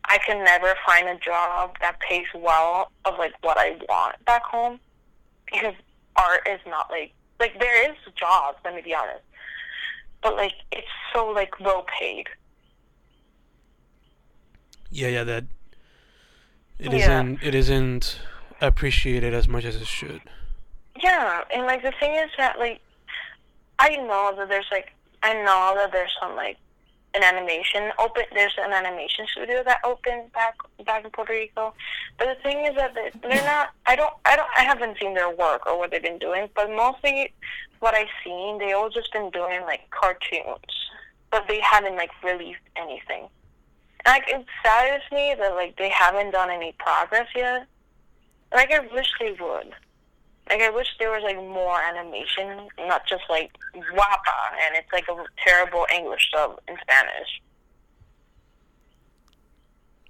I 0.05 0.19
can 0.19 0.45
never 0.45 0.75
find 0.85 1.09
a 1.09 1.17
job 1.19 1.77
that 1.81 2.01
pays 2.01 2.27
well 2.35 2.91
of 3.05 3.19
like 3.19 3.35
what 3.43 3.59
I 3.59 3.77
want 3.89 4.25
back 4.25 4.43
home 4.43 4.81
because 5.47 5.75
art 6.17 6.47
is 6.49 6.61
not 6.67 6.91
like 6.91 7.13
like 7.39 7.59
there 7.61 7.91
is 7.91 7.97
jobs. 8.17 8.59
Let 8.65 8.75
me 8.75 8.83
be 8.83 8.95
honest, 8.95 9.23
but 10.23 10.37
like 10.37 10.55
it's 10.71 10.89
so 11.13 11.27
like 11.29 11.61
low 11.61 11.85
paid. 11.99 12.27
Yeah, 14.91 15.09
yeah, 15.09 15.25
that 15.25 15.45
it 16.85 16.93
yeah. 16.93 17.23
not 17.23 17.43
it 17.43 17.55
isn't 17.55 18.19
appreciated 18.61 19.35
as 19.35 19.49
much 19.49 19.65
as 19.65 19.77
it 19.77 19.87
should. 19.87 20.23
Yeah, 21.03 21.43
and 21.55 21.67
like 21.67 21.83
the 21.83 21.93
thing 21.99 22.15
is 22.15 22.31
that 22.39 22.59
like 22.59 22.81
I 23.79 23.97
know 23.97 24.35
that 24.37 24.49
there's 24.49 24.67
like 24.71 24.93
I 25.23 25.35
know 25.35 25.75
that 25.77 25.93
there's 25.93 26.11
some 26.21 26.37
like 26.37 26.59
an 27.15 27.23
animation 27.23 27.91
open. 27.99 28.25
There's 28.35 28.55
an 28.59 28.73
animation 28.73 29.27
studio 29.31 29.63
that 29.65 29.81
opened 29.85 30.33
back 30.33 30.55
back 30.85 31.05
in 31.05 31.11
Puerto 31.11 31.33
Rico, 31.33 31.75
but 32.19 32.29
the 32.29 32.43
thing 32.43 32.65
is 32.67 32.75
that 32.77 32.95
they're 32.95 33.45
not. 33.45 33.71
I 33.87 33.97
don't. 33.97 34.13
I 34.25 34.37
don't. 34.37 34.49
I 34.57 34.63
haven't 34.63 34.99
seen 35.01 35.15
their 35.15 35.31
work 35.31 35.67
or 35.67 35.79
what 35.79 35.91
they've 35.91 36.03
been 36.03 36.19
doing, 36.19 36.49
but 36.55 36.71
mostly 36.71 37.33
what 37.81 37.95
I've 37.95 38.07
seen, 38.25 38.59
they 38.59 38.73
all 38.73 38.91
just 38.91 39.13
been 39.13 39.31
doing 39.31 39.63
like 39.63 39.91
cartoons, 39.91 40.91
but 41.31 41.47
they 41.49 41.61
haven't 41.61 41.97
like 41.97 42.11
released 42.23 42.61
anything. 42.77 43.29
Like 44.05 44.25
it 44.29 44.45
saddens 44.63 45.05
me 45.13 45.35
that 45.39 45.55
like 45.55 45.77
they 45.77 45.91
haven't 45.91 46.33
done 46.33 46.51
any 46.51 46.75
progress 46.79 47.29
yet. 47.35 47.67
Like 48.53 48.73
I 48.73 48.81
wish 48.93 49.07
they 49.21 49.33
would. 49.33 49.73
Like 50.49 50.61
I 50.61 50.71
wish 50.71 50.89
there 50.99 51.11
was 51.11 51.23
like 51.23 51.37
more 51.37 51.81
animation, 51.81 52.69
not 52.79 53.07
just 53.07 53.23
like 53.31 53.53
guapa, 53.75 54.39
and 54.67 54.77
it's 54.77 54.93
like 54.93 55.07
a 55.09 55.25
terrible 55.45 55.87
English 55.95 56.31
sub 56.35 56.61
in 56.69 56.77
Spanish. 56.83 57.41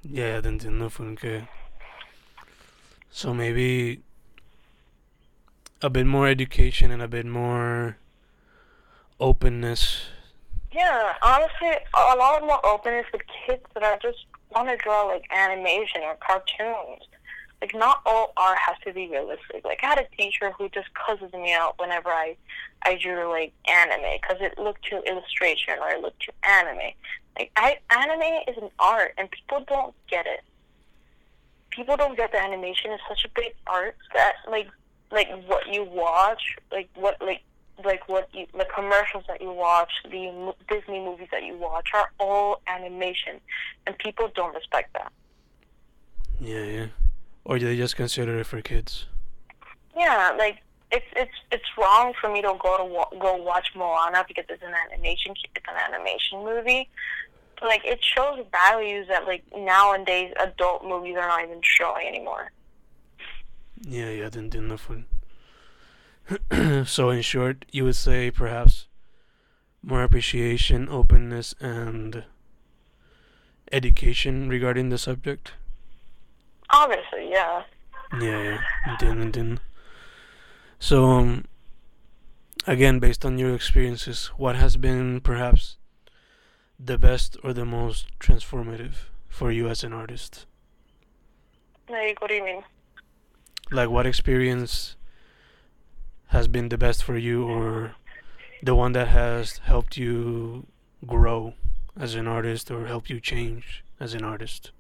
Yeah, 0.03 0.41
te 0.41 0.49
entiendo, 0.49 0.91
que. 1.17 1.47
So 3.11 3.33
maybe 3.35 4.01
a 5.83 5.91
bit 5.91 6.07
more 6.07 6.27
education 6.27 6.91
and 6.91 7.03
a 7.03 7.09
bit 7.09 7.27
more 7.27 7.99
openness. 9.21 10.07
Yeah, 10.73 11.15
honestly, 11.23 11.71
a 11.95 12.17
lot 12.17 12.43
more 12.43 12.65
openness 12.65 13.07
with 13.13 13.23
kids 13.47 13.63
that 13.75 13.83
are 13.83 13.99
just 14.01 14.25
want 14.55 14.69
to 14.69 14.77
draw 14.77 15.05
like 15.05 15.25
animation 15.31 16.03
or 16.03 16.17
cartoons 16.27 17.07
like 17.63 17.75
not 17.77 18.03
all 18.05 18.33
art 18.37 18.59
has 18.59 18.77
to 18.85 18.93
be 18.93 19.09
realistic. 19.09 19.65
Like 19.65 19.79
I 19.85 19.87
had 19.87 19.99
a 20.01 20.17
teacher 20.17 20.51
who 20.59 20.69
just 20.69 20.89
cusses 20.95 21.33
me 21.33 21.55
out 21.55 21.79
whenever 21.79 22.09
I 22.11 22.37
I 22.85 22.97
drew 23.01 23.31
like 23.31 23.53
anime 23.69 24.19
because 24.21 24.39
it 24.41 24.59
looked 24.59 24.85
too 24.85 25.01
illustration 25.07 25.75
or 25.81 25.91
it 25.91 26.01
looked 26.03 26.21
too 26.21 26.33
anime. 26.43 26.91
Like 27.39 27.53
I 27.57 27.79
anime 27.91 28.43
is 28.49 28.61
an 28.61 28.71
art 28.81 29.15
and 29.17 29.31
people 29.31 29.65
don't 29.69 29.95
get 30.11 30.27
it. 30.27 30.41
People 31.71 31.97
don't 31.97 32.17
get 32.17 32.33
the 32.33 32.43
animation 32.43 32.91
is 32.91 33.01
such 33.09 33.25
a 33.25 33.29
big 33.41 33.55
art 33.69 33.97
that 34.13 34.35
like 34.51 34.69
like 35.13 35.29
what 35.47 35.73
you 35.73 35.85
watch, 35.85 36.57
like 36.73 36.89
what 36.97 37.23
like 37.23 37.43
like 37.85 38.09
what 38.09 38.29
you, 38.33 38.47
the 38.53 38.67
commercials 38.75 39.25
that 39.29 39.41
you 39.41 39.53
watch, 39.53 39.91
the 40.05 40.55
Disney 40.69 41.01
movies 41.01 41.29
that 41.33 41.45
you 41.45 41.57
watch 41.57 41.89
are 41.95 42.11
all 42.19 42.61
animation, 42.67 43.41
and 43.87 43.97
people 43.99 44.31
don't 44.35 44.55
respect 44.55 44.93
that. 44.95 45.13
Yeah, 46.41 46.65
yeah 46.65 46.87
or 47.45 47.59
do 47.59 47.67
they 47.67 47.77
just 47.77 47.97
consider 47.97 48.39
it 48.39 48.47
for 48.47 48.61
kids? 48.63 49.07
Yeah, 49.97 50.35
like 50.39 50.59
it's 50.91 51.07
it's 51.17 51.33
it's 51.51 51.65
wrong 51.79 52.13
for 52.21 52.31
me 52.31 52.43
to 52.43 52.55
go 52.63 52.77
to 53.11 53.19
go 53.19 53.37
watch 53.37 53.69
Moana 53.75 54.25
because 54.27 54.45
it's 54.49 54.63
an 54.63 54.75
animation 54.91 55.35
it's 55.55 55.67
an 55.69 55.93
animation 55.93 56.45
movie. 56.45 56.89
But, 57.61 57.69
like 57.69 57.85
it 57.85 58.03
shows 58.03 58.45
values 58.51 59.09
that 59.09 59.27
like 59.27 59.45
nowadays 59.57 60.33
adult 60.41 60.85
movies 60.85 61.17
are 61.17 61.29
not 61.29 61.45
even 61.45 61.61
showing 61.63 62.07
anymore. 62.07 62.53
Yeah, 63.83 64.11
yeah, 64.11 64.25
Didn't 64.25 64.51
do 64.51 64.63
nothing. 64.63 65.07
so 66.87 67.11
in 67.11 67.23
short, 67.23 67.65
you 67.71 67.85
would 67.85 67.97
say 67.97 68.31
perhaps 68.31 68.87
more 69.83 70.03
appreciation, 70.03 70.89
openness, 70.89 71.55
and 71.61 72.25
education 73.71 74.49
regarding 74.49 74.91
the 74.91 74.99
subject. 74.99 75.53
Obviously, 76.71 77.31
yeah. 77.31 77.65
Yeah, 78.21 78.59
yeah. 78.87 78.97
Didn't, 78.99 79.33
didn't. 79.33 79.61
So, 80.79 81.05
um, 81.07 81.45
again, 82.67 82.99
based 82.99 83.25
on 83.25 83.39
your 83.39 83.55
experiences, 83.55 84.27
what 84.37 84.57
has 84.57 84.77
been 84.77 85.21
perhaps 85.21 85.77
the 86.79 86.99
best 86.99 87.37
or 87.43 87.53
the 87.53 87.65
most 87.65 88.07
transformative 88.19 88.95
for 89.29 89.51
you 89.51 89.69
as 89.69 89.85
an 89.85 89.93
artist? 89.93 90.47
Like, 91.89 92.21
what 92.21 92.29
do 92.29 92.35
you 92.35 92.45
mean? 92.45 92.63
Like, 93.71 93.91
what 93.91 94.07
experience 94.07 94.97
has 96.33 96.49
been 96.49 96.69
the 96.69 96.79
best 96.79 97.05
for 97.05 97.17
you, 97.17 97.45
or 97.45 97.95
the 98.63 98.75
one 98.75 98.93
that 98.93 99.09
has 99.09 99.59
helped 99.59 99.97
you 99.97 100.67
grow 101.07 101.55
as 101.99 102.15
an 102.15 102.27
artist, 102.27 102.71
or 102.71 102.87
help 102.87 103.09
you 103.09 103.21
change 103.21 103.85
as 104.01 104.15
an 104.15 104.25
artist? 104.25 104.71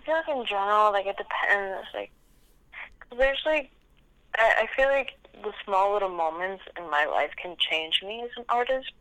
I 0.00 0.04
feel 0.04 0.14
like 0.14 0.28
in 0.28 0.46
general, 0.46 0.92
like 0.92 1.06
it 1.06 1.16
depends. 1.16 1.88
Like, 1.94 2.10
there's 3.16 3.42
like, 3.46 3.70
I, 4.36 4.64
I 4.64 4.76
feel 4.76 4.88
like 4.88 5.12
the 5.42 5.52
small 5.64 5.92
little 5.92 6.10
moments 6.10 6.62
in 6.78 6.88
my 6.90 7.06
life 7.06 7.30
can 7.40 7.56
change 7.58 8.02
me 8.02 8.22
as 8.22 8.30
an 8.36 8.44
artist, 8.48 8.92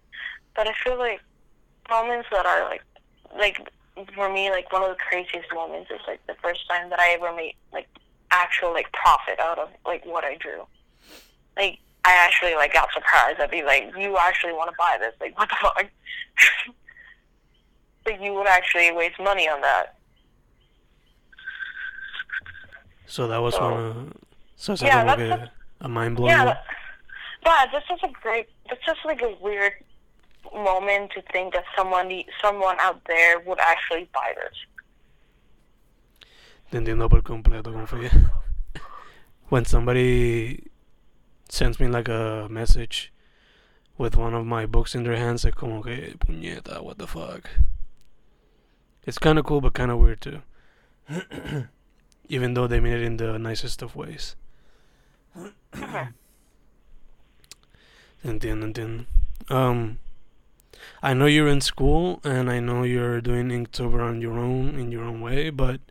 but 0.56 0.68
I 0.68 0.74
feel 0.84 0.98
like 0.98 1.22
moments 1.90 2.28
that 2.32 2.46
are 2.46 2.70
like, 2.70 2.84
like 3.38 3.70
for 4.16 4.32
me, 4.32 4.50
like 4.50 4.72
one 4.72 4.84
of 4.84 4.90
the 4.90 4.96
craziest 4.96 5.54
moments 5.54 5.92
is 5.92 6.00
like 6.08 6.26
the 6.28 6.36
first 6.42 6.68
time 6.70 6.90
that 6.90 7.00
I 7.00 7.10
ever 7.12 7.36
made 7.36 7.56
like 7.74 7.88
actual 8.32 8.72
like 8.72 8.92
profit 8.94 9.40
out 9.40 9.60
of 9.60 9.70
like 9.86 10.06
what 10.06 10.24
I 10.24 10.36
drew. 10.38 10.66
Like 11.62 11.78
I 12.04 12.14
actually 12.26 12.56
like 12.56 12.74
got 12.74 12.90
surprised. 12.92 13.40
I'd 13.40 13.52
be 13.52 13.62
like, 13.64 13.92
"You 13.98 14.18
actually 14.18 14.54
want 14.54 14.70
to 14.72 14.76
buy 14.78 14.98
this? 15.00 15.14
Like, 15.22 15.38
what 15.38 15.48
the 15.50 15.56
fuck?" 15.62 15.86
like 18.08 18.20
you 18.22 18.34
would 18.34 18.48
actually 18.48 18.92
waste 18.92 19.20
money 19.20 19.48
on 19.48 19.62
that. 19.62 19.96
So 23.06 23.28
that 23.28 23.38
was 23.38 23.54
So- 23.56 23.62
one 23.62 23.74
of. 23.74 24.14
So 24.56 24.74
it's 24.74 24.82
Yeah, 24.82 25.04
like 25.04 25.18
that's 25.20 25.52
a, 25.82 25.86
a 25.86 25.90
mind 25.90 26.16
blowing. 26.18 26.32
Yeah, 26.32 26.46
that- 26.46 26.64
yeah. 27.46 27.66
This 27.72 27.84
is 27.94 28.00
a 28.04 28.10
great. 28.22 28.48
It's 28.72 28.84
just 28.86 29.00
like 29.06 29.22
a 29.22 29.36
weird 29.42 29.74
moment 30.54 31.12
to 31.14 31.22
think 31.34 31.54
that 31.54 31.66
someone, 31.78 32.12
someone 32.42 32.78
out 32.80 33.02
there 33.08 33.40
would 33.42 33.60
actually 33.60 34.10
buy 34.14 34.34
this. 34.36 34.58
Te 36.72 36.78
entiendo 36.78 37.10
por 37.10 37.22
completo, 37.22 37.72
confía. 37.74 38.10
When 39.50 39.66
somebody 39.66 40.71
sends 41.52 41.82
me 41.82 41.88
like 41.88 42.08
a 42.08 42.48
message 42.50 43.12
with 43.98 44.16
one 44.16 44.34
of 44.34 44.46
my 44.46 44.66
books 44.66 44.96
in 44.96 45.04
their 45.04 45.18
hands, 45.18 45.44
like, 45.44 45.56
como 45.56 45.84
que, 45.84 46.16
puñeta, 46.18 46.82
what 46.82 46.98
the 46.98 47.06
fuck. 47.06 47.50
It's 49.06 49.18
kind 49.18 49.38
of 49.38 49.46
cool, 49.46 49.60
but 49.60 49.74
kind 49.74 49.92
of 49.92 50.00
weird 50.00 50.22
too. 50.22 50.42
Even 52.30 52.54
though 52.54 52.68
they 52.68 52.80
mean 52.80 52.94
it 52.94 53.02
in 53.02 53.18
the 53.18 53.38
nicest 53.38 53.82
of 53.82 53.98
ways. 53.98 54.38
Entiendo, 58.24 58.72
entiendo. 58.72 59.06
Um, 59.50 60.00
I 61.04 61.14
know 61.14 61.26
you're 61.26 61.50
in 61.50 61.60
school, 61.60 62.22
and 62.24 62.50
I 62.50 62.62
know 62.62 62.84
you're 62.84 63.20
doing 63.20 63.50
Inktober 63.50 64.02
on 64.02 64.22
your 64.22 64.40
own, 64.40 64.80
in 64.80 64.90
your 64.92 65.04
own 65.04 65.20
way, 65.20 65.50
but 65.50 65.82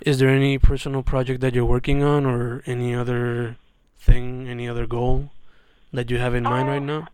is 0.00 0.18
there 0.18 0.30
any 0.30 0.58
personal 0.58 1.04
project 1.04 1.40
that 1.42 1.54
you're 1.54 1.64
working 1.64 2.02
on, 2.02 2.26
or 2.26 2.64
any 2.66 2.96
other 2.96 3.56
thing, 4.08 4.48
any 4.48 4.68
other 4.68 4.86
goal 4.86 5.30
that 5.92 6.10
you 6.10 6.18
have 6.18 6.34
in 6.34 6.42
mind 6.42 6.68
right 6.68 6.82
now? 6.82 7.06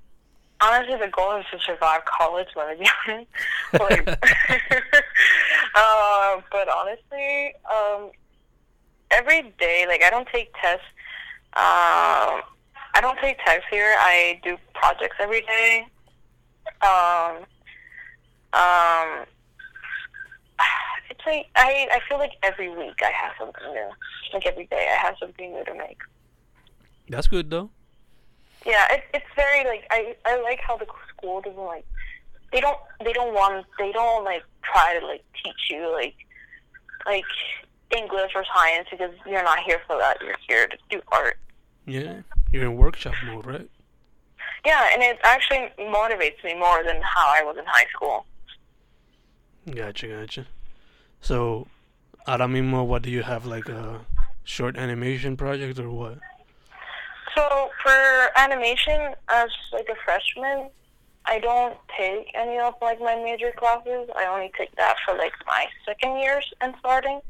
Honestly, 0.61 0.97
the 0.97 1.09
goal 1.09 1.37
is 1.37 1.45
to 1.53 1.59
survive 1.61 2.03
college 2.07 2.49
when 2.55 2.67
I'm 2.67 2.79
young. 2.79 3.27
like, 3.73 4.09
uh, 5.75 6.41
but 6.51 6.69
honestly, 6.69 7.55
um, 7.75 8.11
every 9.11 9.53
day, 9.59 9.85
like 9.89 10.03
I 10.03 10.11
don't 10.11 10.29
take 10.29 10.53
tests. 10.61 10.87
Um, 11.57 12.43
I 12.97 13.01
don't 13.01 13.19
take 13.19 13.39
tests 13.45 13.67
here. 13.71 13.95
I 13.99 14.41
do 14.43 14.57
projects 14.75 15.17
every 15.21 15.43
day. 15.43 15.87
Um, 16.83 17.45
um, 18.55 19.27
it's 21.11 21.21
like 21.27 21.47
I 21.57 21.89
I 21.93 22.01
feel 22.09 22.19
like 22.19 22.33
every 22.43 22.71
week 22.71 23.01
I 23.03 23.11
have 23.11 23.33
something 23.39 23.73
new. 23.73 23.91
Like 24.33 24.47
every 24.47 24.67
day 24.67 24.89
I 24.93 25.07
have 25.07 25.17
something 25.21 25.53
new 25.53 25.65
to 25.65 25.75
make. 25.75 25.99
That's 27.09 27.27
good 27.27 27.51
though. 27.51 27.71
Yeah, 28.67 28.93
it, 28.93 29.05
it's 29.13 29.27
very 29.37 29.65
like 29.65 29.87
I 29.91 30.17
I 30.25 30.41
like 30.41 30.61
how 30.61 30.77
the 30.77 30.87
school 31.11 31.41
doesn't 31.41 31.59
like 31.59 31.87
they 32.53 32.61
don't 32.61 32.79
they 33.05 33.13
don't 33.13 33.35
want 33.35 33.67
they 33.79 33.93
don't 33.93 34.25
like 34.25 34.43
try 34.63 34.99
to 34.99 35.07
like 35.07 35.23
teach 35.43 35.71
you 35.71 35.93
like 35.93 36.15
like 37.07 37.25
English 37.95 38.33
or 38.35 38.45
science 38.55 38.89
because 38.91 39.13
you're 39.27 39.43
not 39.43 39.59
here 39.61 39.81
for 39.87 39.99
that. 39.99 40.17
You're 40.23 40.37
here 40.49 40.67
to 40.69 40.77
do 40.91 41.01
art. 41.09 41.39
Yeah, 41.87 42.23
you're 42.51 42.65
in 42.65 42.77
workshop 42.77 43.15
mode, 43.27 43.47
right? 43.47 43.69
Yeah, 44.65 44.89
and 44.93 45.03
it 45.03 45.19
actually 45.23 45.69
motivates 45.79 46.43
me 46.43 46.55
more 46.59 46.83
than 46.83 47.01
how 47.03 47.29
I 47.29 47.43
was 47.43 47.57
in 47.59 47.65
high 47.67 47.87
school. 47.95 48.25
Gotcha, 49.71 50.09
gotcha. 50.09 50.47
So, 51.21 51.67
ahora 52.27 52.47
mismo, 52.49 52.87
what 52.87 53.03
do 53.03 53.11
you 53.11 53.23
have, 53.23 53.45
like 53.45 53.69
a 53.69 54.01
short 54.45 54.77
animation 54.77 55.37
project 55.37 55.79
or 55.79 55.91
what? 55.91 56.19
So 57.35 57.71
for 57.83 58.31
animation, 58.37 59.15
as 59.29 59.49
like 59.73 59.89
a 59.89 59.97
freshman, 60.05 60.71
I 61.27 61.39
don't 61.41 61.77
take 61.99 62.31
any 62.35 62.59
of 62.59 62.75
like 62.81 63.01
my 63.01 63.17
major 63.17 63.53
classes. 63.57 64.09
I 64.17 64.27
only 64.27 64.53
take 64.57 64.75
that 64.77 64.97
for 65.05 65.17
like 65.17 65.33
my 65.47 65.67
second 65.85 66.19
years 66.19 66.53
and 66.61 66.75
starting. 66.79 67.21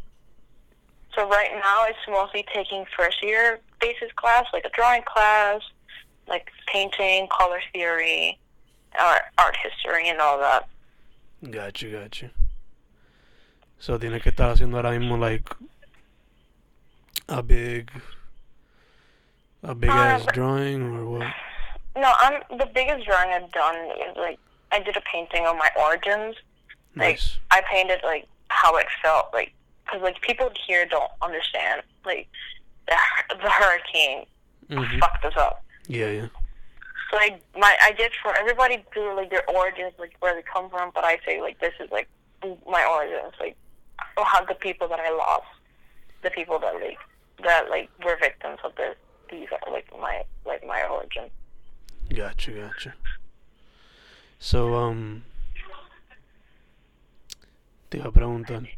So 1.14 1.28
right 1.28 1.50
now, 1.52 1.84
it's 1.86 1.98
mostly 2.08 2.44
taking 2.52 2.84
first 2.96 3.22
year 3.22 3.60
basis 3.80 4.10
class, 4.16 4.46
like 4.52 4.64
a 4.64 4.70
drawing 4.70 5.02
class, 5.02 5.60
like 6.26 6.50
painting, 6.66 7.28
color 7.28 7.60
theory, 7.72 8.38
art, 8.98 9.22
art 9.38 9.56
history, 9.62 10.08
and 10.08 10.20
all 10.20 10.38
that. 10.38 10.68
Gotcha, 11.50 11.88
gotcha. 11.88 12.30
So, 13.78 13.98
tienes 13.98 14.22
que 14.22 14.30
estar 14.30 14.50
haciendo 14.50 14.78
ahora 14.78 14.98
mismo, 14.98 15.18
like, 15.18 15.44
a 17.28 17.42
big, 17.42 17.90
a 19.64 19.74
big 19.74 19.90
ass 19.90 20.22
Um, 20.22 20.26
drawing 20.32 20.82
or 20.82 21.06
what? 21.06 21.26
No, 21.96 22.12
I'm 22.18 22.42
the 22.58 22.66
biggest 22.66 23.06
drawing 23.06 23.30
I've 23.30 23.50
done 23.52 23.76
is 24.08 24.16
like 24.16 24.38
I 24.72 24.80
did 24.80 24.96
a 24.96 25.00
painting 25.02 25.46
of 25.46 25.56
my 25.56 25.70
origins. 25.78 26.36
like, 26.96 27.16
Nice. 27.16 27.38
I 27.50 27.60
painted 27.70 28.00
like 28.04 28.26
how 28.48 28.76
it 28.76 28.86
felt, 29.02 29.32
like 29.32 29.52
because 29.84 30.02
like 30.02 30.20
people 30.20 30.50
here 30.66 30.86
don't 30.86 31.10
understand 31.22 31.82
like 32.04 32.28
the 32.88 32.96
the 33.42 33.50
hurricane 33.50 34.26
hmm 34.68 34.98
fucked 34.98 35.24
us 35.24 35.36
up. 35.36 35.62
Yeah, 35.88 36.10
yeah. 36.10 36.28
So 37.10 37.18
I 37.18 37.38
my 37.56 37.76
I 37.82 37.92
did 37.92 38.12
for 38.22 38.34
everybody 38.36 38.84
do 38.94 39.14
like 39.14 39.30
their 39.30 39.48
origins, 39.50 39.92
like 39.98 40.14
where 40.20 40.34
they 40.34 40.42
come 40.42 40.68
from, 40.70 40.90
but 40.94 41.04
I 41.04 41.18
say 41.26 41.40
like 41.40 41.58
this 41.60 41.74
is 41.80 41.90
like 41.90 42.08
my 42.68 42.84
origins, 42.84 43.34
like 43.40 43.56
how 44.16 44.44
the 44.44 44.54
people 44.54 44.88
that 44.88 45.00
I 45.00 45.10
lost, 45.10 45.46
the 46.22 46.30
people 46.30 46.58
that 46.58 46.74
like 46.74 46.98
that 47.44 47.70
like 47.70 47.88
were 48.04 48.16
victims 48.20 48.58
of 48.64 48.74
this. 48.76 48.96
These 49.30 49.48
are 49.52 49.72
like 49.72 49.86
my 50.00 50.22
like 50.44 50.66
my 50.66 50.82
origin. 50.90 51.30
Gotcha, 52.14 52.50
gotcha. 52.52 52.94
So, 54.38 54.74
um, 54.74 55.24
te 57.90 57.98
iba 57.98 58.08
a 58.08 58.12
preguntar, 58.12 58.68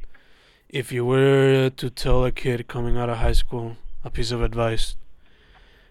if 0.69 0.93
you 0.93 1.05
were 1.05 1.71
to 1.71 1.91
tell 1.91 2.25
a 2.25 2.31
kid 2.31 2.69
coming 2.69 2.97
out 2.97 3.11
of 3.11 3.19
high 3.19 3.33
school 3.33 3.77
a 4.05 4.11
piece 4.11 4.31
of 4.31 4.43
advice, 4.43 4.97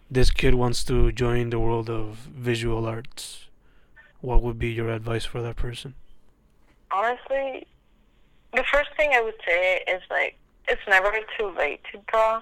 this 0.09 0.31
kid 0.31 0.55
wants 0.55 0.83
to 0.85 1.11
join 1.11 1.49
the 1.49 1.59
world 1.59 1.89
of 1.89 2.29
visual 2.49 2.85
arts, 2.85 3.47
what 4.21 4.41
would 4.41 4.57
be 4.57 4.71
your 4.71 4.89
advice 4.89 5.25
for 5.25 5.41
that 5.41 5.57
person? 5.57 5.95
honestly, 6.95 7.67
the 8.53 8.63
first 8.71 8.89
thing 8.97 9.11
I 9.13 9.21
would 9.21 9.35
say 9.45 9.83
is 9.87 10.01
like 10.09 10.37
it's 10.67 10.81
never 10.87 11.11
too 11.37 11.53
late 11.57 11.81
to 11.91 11.99
draw. 12.07 12.41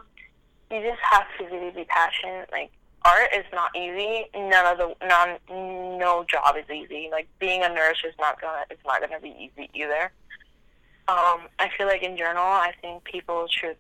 You 0.72 0.82
just 0.82 1.02
have 1.12 1.26
to 1.38 1.46
really 1.46 1.72
be 1.72 1.86
passionate. 1.86 2.50
Like 2.52 2.72
art 3.06 3.30
is 3.36 3.46
not 3.54 3.76
easy. 3.76 4.26
None 4.36 4.66
of 4.66 4.78
the 4.78 4.96
none 5.08 5.38
no 6.00 6.26
job 6.28 6.56
is 6.58 6.70
easy. 6.70 7.10
Like 7.12 7.28
being 7.40 7.64
a 7.64 7.70
nurse 7.70 8.04
is 8.06 8.14
not 8.20 8.42
gonna 8.42 8.64
it's 8.70 8.84
not 8.86 9.02
gonna 9.02 9.20
be 9.20 9.36
easy 9.40 9.70
either. 9.74 10.12
Um, 11.08 11.50
I 11.60 11.70
feel 11.78 11.88
like 11.88 12.02
in 12.02 12.16
general, 12.16 12.46
I 12.46 12.72
think 12.82 13.04
people 13.04 13.48
should 13.50 13.76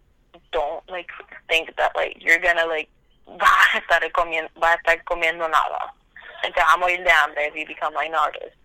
don't 0.52 0.84
like 0.89 1.10
think 1.48 1.76
that 1.78 1.96
like 1.96 2.17
you're 2.19 2.39
gonna 2.39 2.65
like 2.65 2.89
vas 3.28 3.74
estar 3.74 4.12
comiendo, 4.12 4.50
vas 4.60 4.78
estar 4.78 5.04
comiendo 5.06 5.50
nada. 5.50 5.91
Like, 6.43 6.58
a 6.58 6.78
morir 6.78 7.02
de 7.02 7.10
hambre 7.10 7.43
if 7.43 7.56
you 7.56 7.65
become 7.65 7.93
like 7.93 8.10
an 8.10 8.15
artist. 8.15 8.56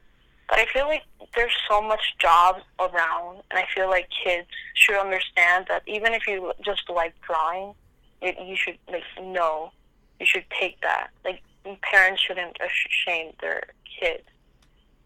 But 0.48 0.58
I 0.58 0.66
feel 0.66 0.86
like 0.86 1.02
there's 1.36 1.54
so 1.68 1.80
much 1.80 2.16
jobs 2.18 2.62
around, 2.80 3.42
and 3.50 3.58
I 3.58 3.66
feel 3.72 3.88
like 3.88 4.08
kids 4.24 4.48
should 4.74 4.98
understand 4.98 5.66
that 5.68 5.82
even 5.86 6.14
if 6.14 6.26
you 6.26 6.52
just 6.64 6.88
like 6.88 7.14
drawing, 7.20 7.74
it, 8.20 8.36
you 8.44 8.56
should 8.56 8.78
like 8.90 9.02
know, 9.20 9.72
you 10.20 10.26
should 10.26 10.44
take 10.58 10.80
that. 10.80 11.08
Like 11.24 11.42
parents 11.82 12.22
shouldn't 12.22 12.56
shame 12.88 13.32
their 13.40 13.64
kids 14.00 14.24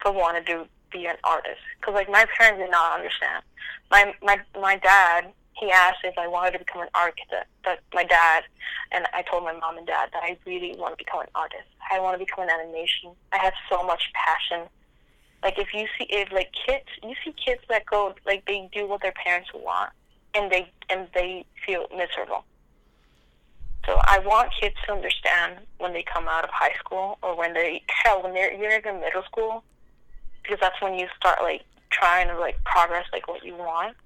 for 0.01 0.13
wanting 0.13 0.45
to 0.47 0.67
be 0.93 1.07
an 1.07 1.17
artist. 1.25 1.61
Because 1.81 1.95
like 1.95 2.11
my 2.11 2.27
parents 2.37 2.61
did 2.61 2.71
not 2.71 2.99
understand. 2.99 3.43
My 3.91 4.15
my 4.23 4.39
my 4.61 4.77
dad 4.77 5.33
he 5.61 5.71
asked 5.71 5.99
if 6.03 6.17
I 6.19 6.27
wanted 6.27 6.53
to 6.53 6.59
become 6.59 6.83
an 6.83 6.89
architect. 6.95 7.49
But 7.63 7.81
my 7.95 8.05
dad 8.05 8.45
and 8.91 9.07
I 9.13 9.23
told 9.23 9.45
my 9.45 9.53
mom 9.53 9.79
and 9.79 9.87
dad 9.87 10.09
that 10.13 10.23
I 10.23 10.37
really 10.47 10.75
want 10.79 10.99
to 10.99 11.05
become 11.05 11.21
an 11.21 11.29
artist. 11.35 11.69
I 11.91 12.01
want 12.01 12.19
to 12.19 12.25
become 12.25 12.45
an 12.45 12.51
animation. 12.51 13.13
I 13.33 13.39
have 13.39 13.53
so 13.71 13.83
much 13.83 14.11
passion 14.15 14.69
like 15.43 15.59
if 15.59 15.75
you 15.75 15.87
see 15.99 16.07
if 16.09 16.31
like 16.33 16.51
kids 16.67 16.87
you 17.03 17.15
see 17.25 17.35
kids 17.45 17.63
that 17.69 17.85
go 17.87 18.15
like 18.27 18.45
they 18.47 18.69
do 18.73 18.87
what 18.87 19.03
their 19.03 19.13
parents 19.13 19.51
want 19.55 19.91
and 20.35 20.51
they 20.51 20.71
and 20.89 21.09
they 21.15 21.45
feel 21.67 21.87
miserable 21.97 22.45
so 23.87 23.99
i 24.05 24.19
want 24.21 24.51
kids 24.61 24.77
to 24.87 24.93
understand 24.93 25.59
when 25.79 25.93
they 25.93 26.03
come 26.03 26.29
out 26.29 26.45
of 26.45 26.51
high 26.51 26.75
school 26.79 27.19
or 27.23 27.37
when 27.37 27.53
they 27.55 27.83
hell 27.89 28.23
when 28.23 28.35
they're 28.35 28.53
you're 28.53 28.71
in 28.71 29.01
middle 29.01 29.23
school 29.25 29.65
because 30.43 30.59
that's 30.61 30.81
when 30.81 30.95
you 30.95 31.07
start 31.17 31.41
like 31.43 31.63
trying 31.91 32.29
to 32.29 32.39
like 32.39 32.57
progress 32.65 33.05
like 33.13 33.29
what 33.29 33.45
you 33.45 33.55
want 33.55 33.97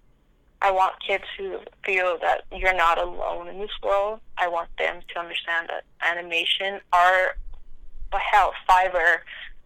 I 0.62 0.70
want 0.70 0.94
kids 1.06 1.24
to 1.36 1.60
feel 1.84 2.18
that 2.22 2.42
you're 2.50 2.74
not 2.74 2.98
alone 2.98 3.48
in 3.48 3.58
this 3.58 3.70
world. 3.82 4.20
I 4.38 4.48
want 4.48 4.70
them 4.78 5.00
to 5.12 5.20
understand 5.20 5.68
that 5.68 5.84
animation, 6.02 6.80
art, 6.92 7.38
hell, 8.12 8.52
Fiverr, 8.68 9.18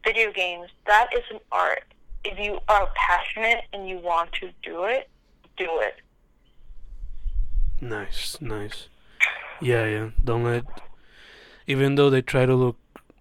video 0.04 0.32
games, 0.32 0.68
that 0.86 1.08
is 1.14 1.22
an 1.30 1.38
art. 1.52 1.84
If 2.24 2.38
you 2.38 2.58
are 2.68 2.88
passionate 2.94 3.64
and 3.72 3.88
you 3.88 3.98
want 3.98 4.32
to 4.34 4.50
do 4.62 4.84
it, 4.84 5.08
do 5.56 5.68
it. 5.80 5.96
Nice, 7.80 8.36
nice. 8.40 8.88
Yeah, 9.60 9.86
yeah. 9.86 10.10
Don't 10.22 10.44
let, 10.44 10.64
even 11.66 11.94
though 11.94 12.10
they 12.10 12.22
try 12.22 12.46
to 12.46 12.54
look 12.54 12.76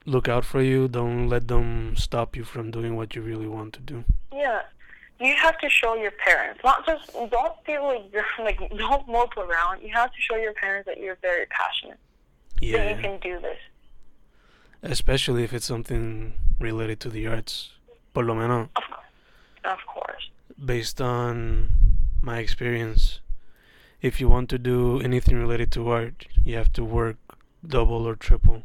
look 0.05 0.27
out 0.27 0.43
for 0.43 0.61
you, 0.61 0.87
don't 0.87 1.29
let 1.29 1.47
them 1.47 1.95
stop 1.95 2.35
you 2.35 2.43
from 2.43 2.71
doing 2.71 2.95
what 2.95 3.15
you 3.15 3.21
really 3.21 3.47
want 3.47 3.73
to 3.73 3.79
do. 3.79 4.03
Yeah, 4.33 4.61
you 5.19 5.35
have 5.35 5.57
to 5.59 5.69
show 5.69 5.95
your 5.95 6.11
parents, 6.11 6.61
not 6.63 6.85
just 6.85 7.11
don't 7.13 7.53
feel 7.65 7.83
like 7.83 8.03
you're 8.11 8.25
like 8.39 8.59
don't 8.77 9.07
mope 9.07 9.37
around. 9.37 9.81
You 9.81 9.93
have 9.93 10.11
to 10.11 10.21
show 10.21 10.35
your 10.35 10.53
parents 10.53 10.87
that 10.87 10.99
you're 10.99 11.17
very 11.21 11.45
passionate. 11.47 11.99
Yeah. 12.61 12.77
That 12.77 12.95
you 12.95 13.01
can 13.01 13.19
do 13.19 13.39
this. 13.39 13.57
Especially 14.81 15.43
if 15.43 15.53
it's 15.53 15.65
something 15.65 16.33
related 16.59 16.99
to 17.01 17.09
the 17.09 17.27
arts. 17.27 17.71
Por 18.13 18.23
lo 18.23 18.33
menos. 18.33 18.69
Of 18.75 18.83
course. 18.83 19.05
Of 19.65 19.79
course. 19.85 20.29
Based 20.63 21.01
on 21.01 21.69
my 22.21 22.39
experience, 22.39 23.19
if 24.01 24.19
you 24.21 24.29
want 24.29 24.49
to 24.49 24.57
do 24.57 24.99
anything 25.01 25.37
related 25.37 25.71
to 25.73 25.89
art, 25.89 26.27
you 26.43 26.55
have 26.55 26.71
to 26.73 26.83
work 26.83 27.17
double 27.65 28.07
or 28.07 28.15
triple. 28.15 28.63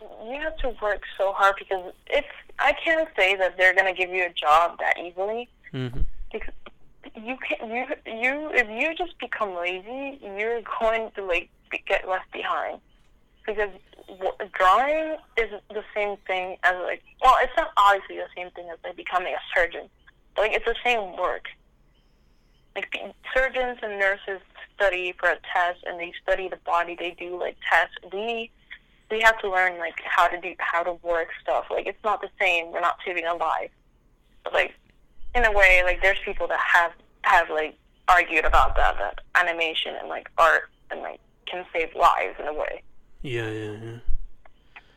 You 0.00 0.40
have 0.40 0.56
to 0.58 0.74
work 0.82 1.02
so 1.18 1.32
hard 1.32 1.54
because 1.58 1.92
it's. 2.08 2.26
I 2.58 2.72
can't 2.72 3.08
say 3.16 3.36
that 3.36 3.56
they're 3.56 3.74
gonna 3.74 3.94
give 3.94 4.10
you 4.10 4.24
a 4.24 4.32
job 4.32 4.78
that 4.78 4.98
easily. 4.98 5.48
Mm-hmm. 5.72 6.00
Because 6.32 6.54
you 7.14 7.36
can 7.36 7.70
you 7.70 7.86
you 8.06 8.50
if 8.52 8.68
you 8.68 8.94
just 8.94 9.18
become 9.18 9.54
lazy, 9.54 10.18
you're 10.22 10.62
going 10.80 11.10
to 11.16 11.24
like 11.24 11.50
be, 11.70 11.82
get 11.86 12.08
left 12.08 12.30
behind. 12.32 12.80
Because 13.46 13.70
drawing 14.54 15.16
is 15.36 15.50
the 15.68 15.84
same 15.94 16.16
thing 16.26 16.56
as 16.62 16.74
like 16.82 17.02
well, 17.22 17.34
it's 17.42 17.52
not 17.56 17.70
obviously 17.76 18.16
the 18.16 18.28
same 18.34 18.50
thing 18.52 18.68
as 18.72 18.78
like 18.82 18.96
becoming 18.96 19.34
a 19.34 19.42
surgeon. 19.54 19.88
But, 20.34 20.42
like 20.42 20.52
it's 20.52 20.64
the 20.64 20.76
same 20.82 21.16
work 21.16 21.48
like 22.74 22.94
surgeons 23.34 23.78
and 23.82 23.98
nurses 23.98 24.40
study 24.74 25.14
for 25.18 25.28
a 25.28 25.38
test 25.52 25.84
and 25.86 26.00
they 26.00 26.12
study 26.22 26.48
the 26.48 26.58
body 26.64 26.96
they 26.98 27.14
do 27.18 27.38
like 27.38 27.56
tests. 27.70 27.94
We 28.12 28.50
we 29.10 29.20
have 29.20 29.38
to 29.40 29.50
learn 29.50 29.78
like 29.78 30.00
how 30.04 30.28
to 30.28 30.40
do 30.40 30.54
how 30.58 30.82
to 30.82 30.92
work 31.02 31.28
stuff. 31.42 31.66
Like 31.70 31.86
it's 31.86 32.02
not 32.02 32.20
the 32.20 32.30
same. 32.40 32.72
We're 32.72 32.80
not 32.80 32.98
saving 33.04 33.26
a 33.26 33.34
life 33.34 33.70
but 34.44 34.52
like 34.52 34.74
in 35.34 35.44
a 35.44 35.50
way 35.50 35.82
like 35.84 36.00
there's 36.02 36.18
people 36.24 36.46
that 36.46 36.60
have 36.60 36.92
have 37.22 37.50
like 37.50 37.76
argued 38.06 38.44
about 38.44 38.76
that 38.76 38.96
that 38.98 39.20
animation 39.34 39.94
and 39.98 40.08
like 40.08 40.30
art 40.38 40.70
and 40.90 41.00
like 41.00 41.18
can 41.46 41.64
save 41.72 41.88
lives 41.96 42.36
in 42.38 42.46
a 42.46 42.52
way. 42.52 42.82
Yeah 43.22 43.50
yeah 43.50 43.76
yeah. 43.82 43.96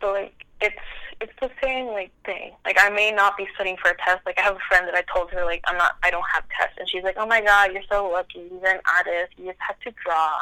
So 0.02 0.12
like 0.12 0.46
it's 0.62 0.76
it's 1.20 1.34
the 1.42 1.50
same 1.62 1.88
like 1.88 2.12
thing. 2.26 2.52
Like 2.66 2.78
I 2.80 2.90
may 2.90 3.12
not 3.12 3.38
be 3.38 3.48
studying 3.56 3.78
for 3.78 3.92
a 3.92 3.98
test. 3.98 4.26
Like 4.26 4.38
I 4.40 4.42
have 4.42 4.56
a 4.56 4.68
friend 4.68 4.88
that 4.88 4.96
I 4.96 5.04
told 5.14 5.32
her 5.32 5.46
like 5.46 5.62
I'm 5.66 5.78
not 5.78 5.94
I 6.04 6.12
don't 6.12 6.26
have 6.34 6.44
tests, 6.58 6.76
and 6.80 6.88
she's 6.90 7.04
like, 7.04 7.16
oh 7.18 7.26
my 7.26 7.42
god, 7.42 7.72
you're 7.74 7.84
so 7.90 8.10
lucky. 8.10 8.50
You're 8.52 8.72
an 8.72 8.82
artist. 8.96 9.34
You 9.38 9.46
just 9.46 9.60
have 9.60 9.80
to 9.82 9.92
draw. 10.04 10.42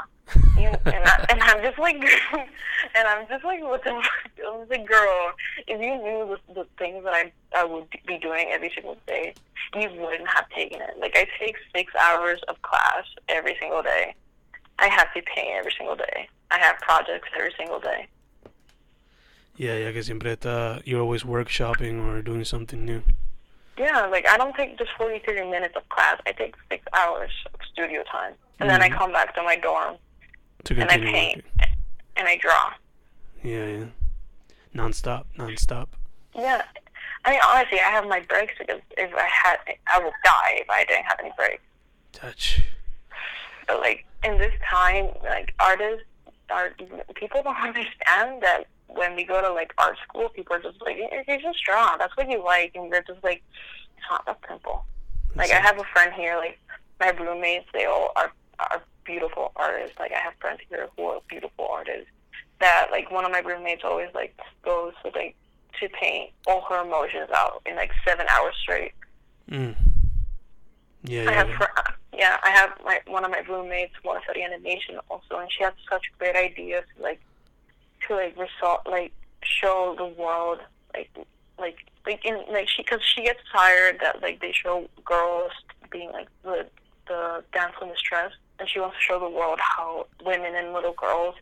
you, 0.57 0.69
and, 0.85 1.05
I, 1.05 1.25
and 1.29 1.41
I'm 1.43 1.61
just 1.61 1.77
like, 1.77 1.97
and 2.95 3.07
I'm 3.07 3.27
just 3.27 3.45
like, 3.45 3.61
what 3.61 3.83
the 3.83 3.91
fuck? 3.91 4.31
I 4.39 4.57
was 4.57 4.67
like, 4.69 4.87
girl, 4.87 5.31
if 5.67 5.79
you 5.79 5.97
knew 5.97 6.37
the, 6.47 6.53
the 6.53 6.67
things 6.77 7.03
that 7.03 7.13
I 7.13 7.31
I 7.55 7.63
would 7.63 7.87
be 8.05 8.17
doing 8.17 8.47
every 8.51 8.71
single 8.73 8.97
day, 9.07 9.33
you 9.75 9.89
wouldn't 9.99 10.27
have 10.27 10.49
taken 10.49 10.81
it. 10.81 10.97
Like 10.99 11.15
I 11.15 11.27
take 11.39 11.55
six 11.75 11.93
hours 11.95 12.41
of 12.47 12.61
class 12.61 13.05
every 13.29 13.55
single 13.59 13.83
day. 13.83 14.15
I 14.79 14.87
have 14.87 15.13
to 15.13 15.21
pay 15.21 15.53
every 15.57 15.71
single 15.77 15.95
day. 15.95 16.27
I 16.51 16.59
have 16.59 16.77
projects 16.79 17.29
every 17.37 17.53
single 17.57 17.79
day. 17.79 18.07
Yeah, 19.57 19.77
yeah, 19.77 19.91
que 19.93 20.03
siempre 20.03 20.35
está, 20.35 20.81
you're 20.85 21.01
always 21.01 21.23
workshopping 21.23 22.05
or 22.05 22.21
doing 22.21 22.43
something 22.43 22.83
new. 22.83 23.03
Yeah, 23.77 24.05
like 24.07 24.27
I 24.27 24.37
don't 24.37 24.55
take 24.55 24.77
just 24.77 24.91
40, 24.97 25.21
30 25.25 25.49
minutes 25.49 25.75
of 25.75 25.87
class. 25.89 26.19
I 26.25 26.31
take 26.31 26.55
six 26.69 26.83
hours 26.93 27.31
of 27.53 27.59
studio 27.71 28.03
time. 28.11 28.33
And 28.59 28.69
mm-hmm. 28.69 28.79
then 28.79 28.81
I 28.81 28.89
mm-hmm. 28.89 28.97
come 28.97 29.11
back 29.11 29.35
to 29.35 29.43
my 29.43 29.55
dorm. 29.57 29.95
To 30.65 30.73
and 30.75 30.89
I 30.89 30.97
paint. 30.97 31.37
Working. 31.37 31.71
And 32.17 32.27
I 32.27 32.37
draw. 32.37 32.71
Yeah, 33.43 33.65
yeah. 33.67 33.85
Non-stop, 34.73 35.27
non-stop. 35.37 35.89
Yeah. 36.33 36.63
I 37.23 37.31
mean, 37.31 37.39
honestly, 37.45 37.79
I 37.79 37.89
have 37.91 38.07
my 38.07 38.19
breaks 38.21 38.53
because 38.59 38.81
if 38.97 39.13
I 39.13 39.27
had, 39.27 39.57
I 39.93 39.99
would 39.99 40.13
die 40.23 40.53
if 40.55 40.69
I 40.69 40.85
didn't 40.85 41.05
have 41.05 41.19
any 41.19 41.31
breaks. 41.37 41.63
Touch. 42.11 42.61
But 43.67 43.79
like 43.79 44.05
in 44.23 44.37
this 44.37 44.53
time, 44.69 45.09
like 45.23 45.53
artists, 45.59 46.05
art, 46.49 46.81
people 47.15 47.41
don't 47.43 47.55
understand 47.61 48.41
that 48.41 48.65
when 48.87 49.15
we 49.15 49.23
go 49.23 49.41
to 49.41 49.51
like 49.53 49.73
art 49.77 49.97
school, 50.07 50.29
people 50.29 50.55
are 50.55 50.61
just 50.61 50.81
like, 50.81 50.97
you're 50.97 51.39
just 51.39 51.63
draw. 51.65 51.97
That's 51.97 52.15
what 52.17 52.29
you 52.29 52.43
like, 52.43 52.71
and 52.75 52.89
you're 52.89 53.03
just 53.03 53.23
like, 53.23 53.43
it's 53.97 54.05
not 54.09 54.25
that 54.25 54.39
simple. 54.47 54.85
Like 55.35 55.51
I 55.51 55.59
have 55.59 55.79
a 55.79 55.83
friend 55.93 56.13
here, 56.13 56.37
like 56.37 56.59
my 56.99 57.09
roommates, 57.09 57.67
they 57.73 57.85
all 57.85 58.11
are 58.15 58.31
are 58.59 58.81
beautiful 59.03 59.51
artists. 59.55 59.97
Like 59.99 60.11
I 60.11 60.19
have 60.19 60.33
friends 60.39 60.61
here 60.69 60.87
who 60.95 61.03
are 61.03 61.19
beautiful 61.27 61.67
artists. 61.67 62.09
That 62.61 62.87
like 62.91 63.11
one 63.11 63.25
of 63.25 63.31
my 63.31 63.39
roommates 63.39 63.83
always 63.83 64.09
like 64.13 64.37
goes 64.63 64.93
to 65.03 65.11
like 65.11 65.35
to 65.81 65.89
paint 65.89 66.31
all 66.47 66.61
her 66.69 66.83
emotions 66.83 67.29
out 67.35 67.61
in 67.65 67.75
like 67.75 67.91
seven 68.07 68.25
hours 68.29 68.55
straight. 68.61 68.93
Mm. 69.51 69.75
Yeah, 71.03 71.29
I 71.29 71.33
have 71.33 71.49
yeah. 71.49 71.57
Fr- 71.57 71.91
yeah, 72.13 72.37
I 72.43 72.49
have 72.51 72.71
my 72.85 73.01
one 73.07 73.25
of 73.25 73.31
my 73.31 73.39
roommates 73.39 73.93
wants 74.05 74.25
to 74.25 74.31
study 74.31 74.43
animation 74.43 74.99
also, 75.09 75.37
and 75.37 75.51
she 75.51 75.63
has 75.63 75.73
such 75.89 76.03
great 76.17 76.35
ideas 76.35 76.85
like 76.97 77.19
to 78.07 78.15
like 78.15 78.35
result 78.37 78.81
like 78.85 79.11
show 79.43 79.95
the 79.97 80.05
world 80.05 80.59
like 80.93 81.09
like 81.59 81.77
like 82.05 82.23
in 82.25 82.43
like 82.51 82.67
she 82.67 82.83
because 82.83 83.01
she 83.03 83.23
gets 83.23 83.39
tired 83.51 83.97
that 84.01 84.21
like 84.21 84.41
they 84.41 84.51
show 84.51 84.87
girls 85.03 85.51
being 85.91 86.11
like 86.11 86.27
the 86.43 86.65
the 87.07 87.43
dance 87.53 87.73
in 87.81 87.87
distress 87.87 88.31
and 88.59 88.69
she 88.69 88.79
wants 88.79 88.95
to 88.97 89.01
show 89.01 89.19
the 89.19 89.29
world 89.29 89.59
how 89.61 90.07
women 90.25 90.55
and 90.55 90.73
little 90.73 90.93
girls 90.93 91.35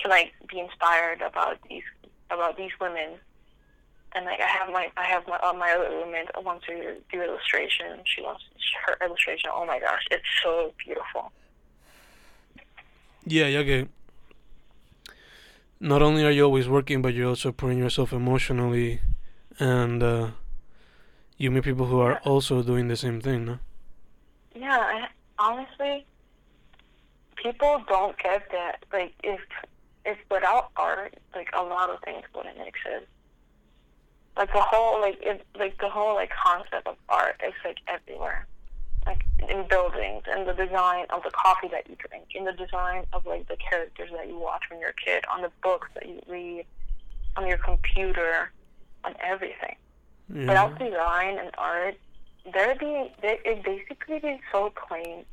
can 0.00 0.10
like 0.10 0.32
be 0.48 0.60
inspired 0.60 1.20
about 1.22 1.58
these 1.68 1.82
about 2.30 2.56
these 2.56 2.72
women 2.80 3.18
and 4.14 4.26
like 4.26 4.40
I 4.40 4.46
have 4.46 4.68
my 4.70 4.90
I 4.96 5.04
have 5.04 5.26
my 5.26 5.36
uh, 5.36 5.52
my 5.54 5.72
other 5.72 5.90
roommate 5.90 6.28
wants 6.44 6.66
to 6.66 6.96
do 7.10 7.22
illustration. 7.22 8.00
She 8.04 8.20
wants 8.20 8.42
her 8.86 8.98
illustration. 9.04 9.50
Oh 9.54 9.64
my 9.64 9.80
gosh, 9.80 10.04
it's 10.10 10.22
so 10.42 10.72
beautiful. 10.84 11.32
Yeah, 13.24 13.46
yeah, 13.46 13.60
okay 13.60 13.88
not 15.82 16.00
only 16.00 16.24
are 16.24 16.30
you 16.30 16.44
always 16.44 16.68
working, 16.68 17.02
but 17.02 17.12
you're 17.12 17.28
also 17.28 17.50
putting 17.50 17.78
yourself 17.78 18.12
emotionally, 18.12 19.00
and 19.58 20.00
uh, 20.00 20.28
you 21.36 21.50
meet 21.50 21.64
people 21.64 21.86
who 21.86 21.98
are 21.98 22.18
also 22.20 22.62
doing 22.62 22.86
the 22.86 22.96
same 22.96 23.20
thing, 23.20 23.44
no? 23.44 23.58
Yeah, 24.54 24.78
I, 24.78 25.08
honestly, 25.40 26.06
people 27.34 27.82
don't 27.88 28.16
get 28.18 28.48
that. 28.52 28.84
Like, 28.92 29.12
if 29.24 29.40
if 30.06 30.18
without 30.30 30.70
art, 30.76 31.14
like 31.34 31.50
a 31.52 31.62
lot 31.62 31.90
of 31.90 32.00
things 32.04 32.22
wouldn't 32.34 32.58
exist. 32.58 33.10
Like 34.36 34.52
the 34.52 34.60
whole, 34.60 35.00
like, 35.00 35.20
it, 35.20 35.44
like 35.58 35.78
the 35.78 35.88
whole, 35.88 36.14
like 36.14 36.30
concept 36.30 36.86
of 36.86 36.96
art 37.08 37.40
is 37.46 37.54
like 37.64 37.78
everywhere 37.88 38.46
like 39.06 39.24
in 39.48 39.66
buildings, 39.68 40.22
in 40.34 40.46
the 40.46 40.52
design 40.52 41.06
of 41.10 41.22
the 41.22 41.30
coffee 41.30 41.68
that 41.68 41.88
you 41.88 41.96
drink, 41.96 42.26
in 42.34 42.44
the 42.44 42.52
design 42.52 43.04
of 43.12 43.26
like 43.26 43.48
the 43.48 43.56
characters 43.56 44.10
that 44.12 44.28
you 44.28 44.38
watch 44.38 44.62
when 44.70 44.80
you're 44.80 44.90
a 44.90 45.04
kid, 45.04 45.24
on 45.32 45.42
the 45.42 45.50
books 45.62 45.88
that 45.94 46.08
you 46.08 46.20
read, 46.28 46.64
on 47.36 47.46
your 47.46 47.58
computer, 47.58 48.50
on 49.04 49.14
everything. 49.20 49.76
Yeah. 50.32 50.46
Without 50.46 50.78
design 50.78 51.38
and 51.38 51.50
art, 51.58 51.96
there'd 52.52 52.78
be 52.78 53.10
there, 53.20 53.38
it 53.44 53.64
basically 53.64 54.18
be 54.18 54.40
so 54.50 54.72
plain 54.88 55.24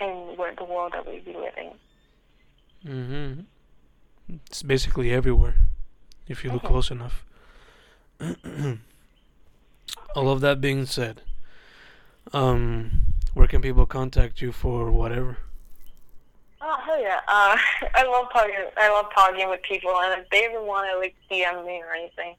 in 0.00 0.08
where 0.36 0.54
the 0.54 0.64
world 0.64 0.92
that 0.92 1.06
we 1.06 1.18
be 1.20 1.34
living. 1.34 1.72
Mhm. 2.84 3.46
It's 4.46 4.62
basically 4.62 5.10
everywhere, 5.12 5.56
if 6.26 6.44
you 6.44 6.52
look 6.52 6.62
mm-hmm. 6.62 6.72
close 6.72 6.90
enough. 6.90 7.24
All 10.14 10.28
of 10.30 10.40
that 10.40 10.60
being 10.60 10.84
said, 10.86 11.22
um, 12.32 12.90
where 13.34 13.46
can 13.46 13.62
people 13.62 13.86
contact 13.86 14.40
you 14.40 14.52
for 14.52 14.90
whatever? 14.90 15.38
Oh 16.60 16.76
hell 16.84 17.00
yeah! 17.00 17.20
Uh, 17.28 17.56
I 17.94 18.04
love 18.04 18.26
talking. 18.32 18.54
I 18.76 18.90
love 18.90 19.06
talking 19.14 19.48
with 19.48 19.62
people, 19.62 19.92
and 20.02 20.20
if 20.20 20.28
they 20.30 20.46
ever 20.46 20.62
want 20.62 20.90
to 20.92 20.98
like 20.98 21.14
DM 21.30 21.64
me 21.66 21.82
or 21.82 21.94
anything, 21.94 22.34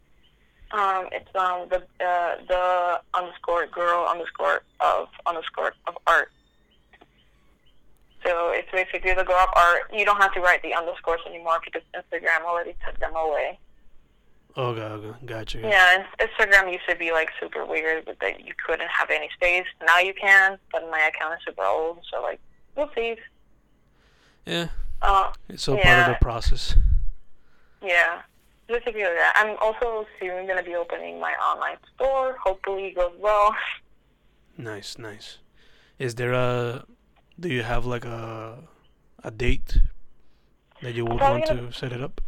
um, 0.71 1.07
it's 1.11 1.33
um 1.35 1.67
the 1.69 1.77
uh, 2.05 2.35
the 2.47 3.01
underscore 3.13 3.67
girl 3.67 4.05
underscore 4.07 4.61
of 4.79 5.07
underscore 5.25 5.73
of 5.87 5.97
art. 6.05 6.31
So 8.25 8.49
it's 8.49 8.69
basically 8.71 9.13
the 9.13 9.23
girl 9.23 9.37
of 9.37 9.49
art. 9.55 9.83
You 9.93 10.05
don't 10.05 10.21
have 10.21 10.33
to 10.33 10.41
write 10.41 10.61
the 10.61 10.73
underscores 10.73 11.21
anymore 11.25 11.59
because 11.63 11.81
Instagram 11.95 12.43
already 12.43 12.75
took 12.85 12.99
them 12.99 13.15
away. 13.15 13.57
Okay, 14.57 14.81
okay, 14.81 15.25
gotcha. 15.25 15.59
Yeah, 15.59 16.05
Instagram 16.19 16.71
used 16.71 16.87
to 16.89 16.95
be 16.95 17.11
like 17.11 17.29
super 17.39 17.65
weird, 17.65 18.05
but 18.05 18.19
that 18.19 18.43
you 18.45 18.53
couldn't 18.65 18.89
have 18.89 19.09
any 19.09 19.29
space. 19.35 19.65
Now 19.85 19.99
you 19.99 20.13
can, 20.19 20.57
but 20.71 20.81
my 20.91 20.99
account 21.13 21.35
is 21.35 21.45
super 21.45 21.63
old, 21.63 21.99
so 22.11 22.21
like, 22.21 22.39
we'll 22.75 22.89
see. 22.95 23.15
Yeah, 24.45 24.67
Uh, 25.01 25.31
it's 25.47 25.67
all 25.67 25.77
part 25.77 25.99
of 25.99 26.07
the 26.15 26.17
process. 26.21 26.75
yeah, 27.81 28.21
just 28.67 28.85
to 28.85 28.91
feel 28.91 29.09
that. 29.09 29.33
I'm 29.35 29.55
also 29.61 30.05
soon 30.19 30.47
gonna 30.47 30.63
be 30.63 30.75
opening 30.75 31.19
my 31.19 31.33
online 31.33 31.77
store. 31.95 32.35
Hopefully, 32.43 32.87
it 32.87 32.95
goes 32.95 33.13
well. 33.19 33.55
Nice, 34.57 34.97
nice. 34.97 35.37
Is 35.99 36.15
there 36.15 36.33
a? 36.33 36.85
Do 37.39 37.47
you 37.49 37.63
have 37.63 37.85
like 37.85 38.03
a 38.05 38.63
a 39.23 39.31
date 39.31 39.77
that 40.81 40.93
you 40.95 41.05
would 41.05 41.21
want 41.21 41.45
gonna- 41.45 41.67
to 41.67 41.71
set 41.73 41.93
it 41.93 42.01
up? 42.01 42.19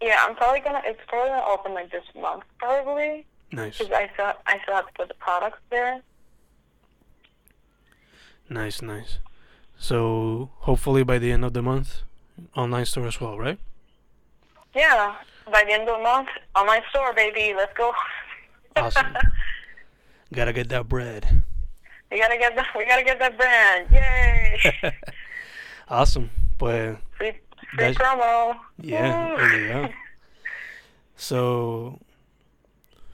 Yeah, 0.00 0.24
I'm 0.26 0.34
probably 0.34 0.60
gonna. 0.60 0.80
It's 0.84 1.00
probably 1.08 1.30
gonna 1.30 1.44
open 1.46 1.74
like 1.74 1.90
this 1.90 2.04
month, 2.18 2.44
probably, 2.58 3.26
Nice, 3.52 3.78
because 3.78 3.92
I 3.92 4.10
still 4.14 4.32
I 4.46 4.58
still 4.62 4.74
have 4.74 4.86
to 4.86 4.92
put 4.94 5.08
the 5.08 5.14
products 5.14 5.58
there. 5.70 6.00
nice, 8.48 8.82
nice. 8.82 9.18
So 9.78 10.50
hopefully 10.60 11.02
by 11.04 11.18
the 11.18 11.32
end 11.32 11.44
of 11.44 11.52
the 11.52 11.62
month, 11.62 12.02
online 12.56 12.84
store 12.86 13.06
as 13.06 13.20
well, 13.20 13.38
right? 13.38 13.58
Yeah, 14.74 15.16
by 15.50 15.64
the 15.64 15.72
end 15.72 15.88
of 15.88 15.96
the 15.98 16.02
month, 16.02 16.28
online 16.54 16.82
store, 16.90 17.12
baby. 17.14 17.54
Let's 17.56 17.72
go. 17.76 17.92
Awesome. 18.76 19.06
Gotta 20.32 20.52
get 20.52 20.68
that 20.68 20.88
bread. 20.88 21.42
we 22.10 22.18
gotta 22.20 22.38
get 22.38 22.54
that. 22.54 22.66
we 22.76 22.86
gotta 22.86 23.02
get 23.02 23.18
that 23.18 23.36
brand. 23.36 23.88
Yay! 23.90 24.92
awesome. 25.88 26.30
Pues 26.56 26.96
free 27.74 27.92
That's- 27.92 27.96
promo. 27.96 28.56
Yeah, 28.80 29.36
there 29.36 29.60
you 29.60 29.68
go. 29.68 29.88
So, 31.16 31.98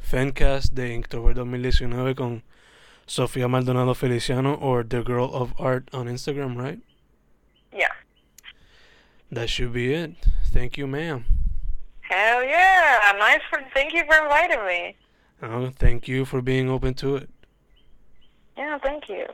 Fencast 0.00 0.74
de 0.74 0.94
Inktober 0.96 1.34
2019 1.34 2.14
con 2.14 2.42
Sofía 3.07 3.48
Maldonado 3.50 3.94
Feliciano 3.96 4.54
or 4.54 4.84
The 4.84 5.02
Girl 5.02 5.28
of 5.34 5.52
Art 5.59 5.88
on 5.92 6.07
Instagram, 6.07 6.57
right? 6.57 6.78
Yeah. 7.72 7.90
That 9.32 9.50
should 9.50 9.72
be 9.72 9.92
it. 9.92 10.14
Thank 10.52 10.78
you, 10.78 10.86
ma'am. 10.86 11.24
Hell 12.02 12.44
yeah! 12.44 13.12
Nice 13.18 13.40
for. 13.50 13.59
Thank 13.74 13.92
you 13.92 14.04
for 14.07 14.22
inviting 14.22 14.64
me. 14.64 14.94
Oh, 15.42 15.70
thank 15.76 16.07
you 16.07 16.24
for 16.24 16.40
being 16.40 16.70
open 16.70 16.94
to 16.94 17.16
it. 17.16 17.28
Yeah, 18.57 18.78
thank 18.78 19.09
you. 19.09 19.26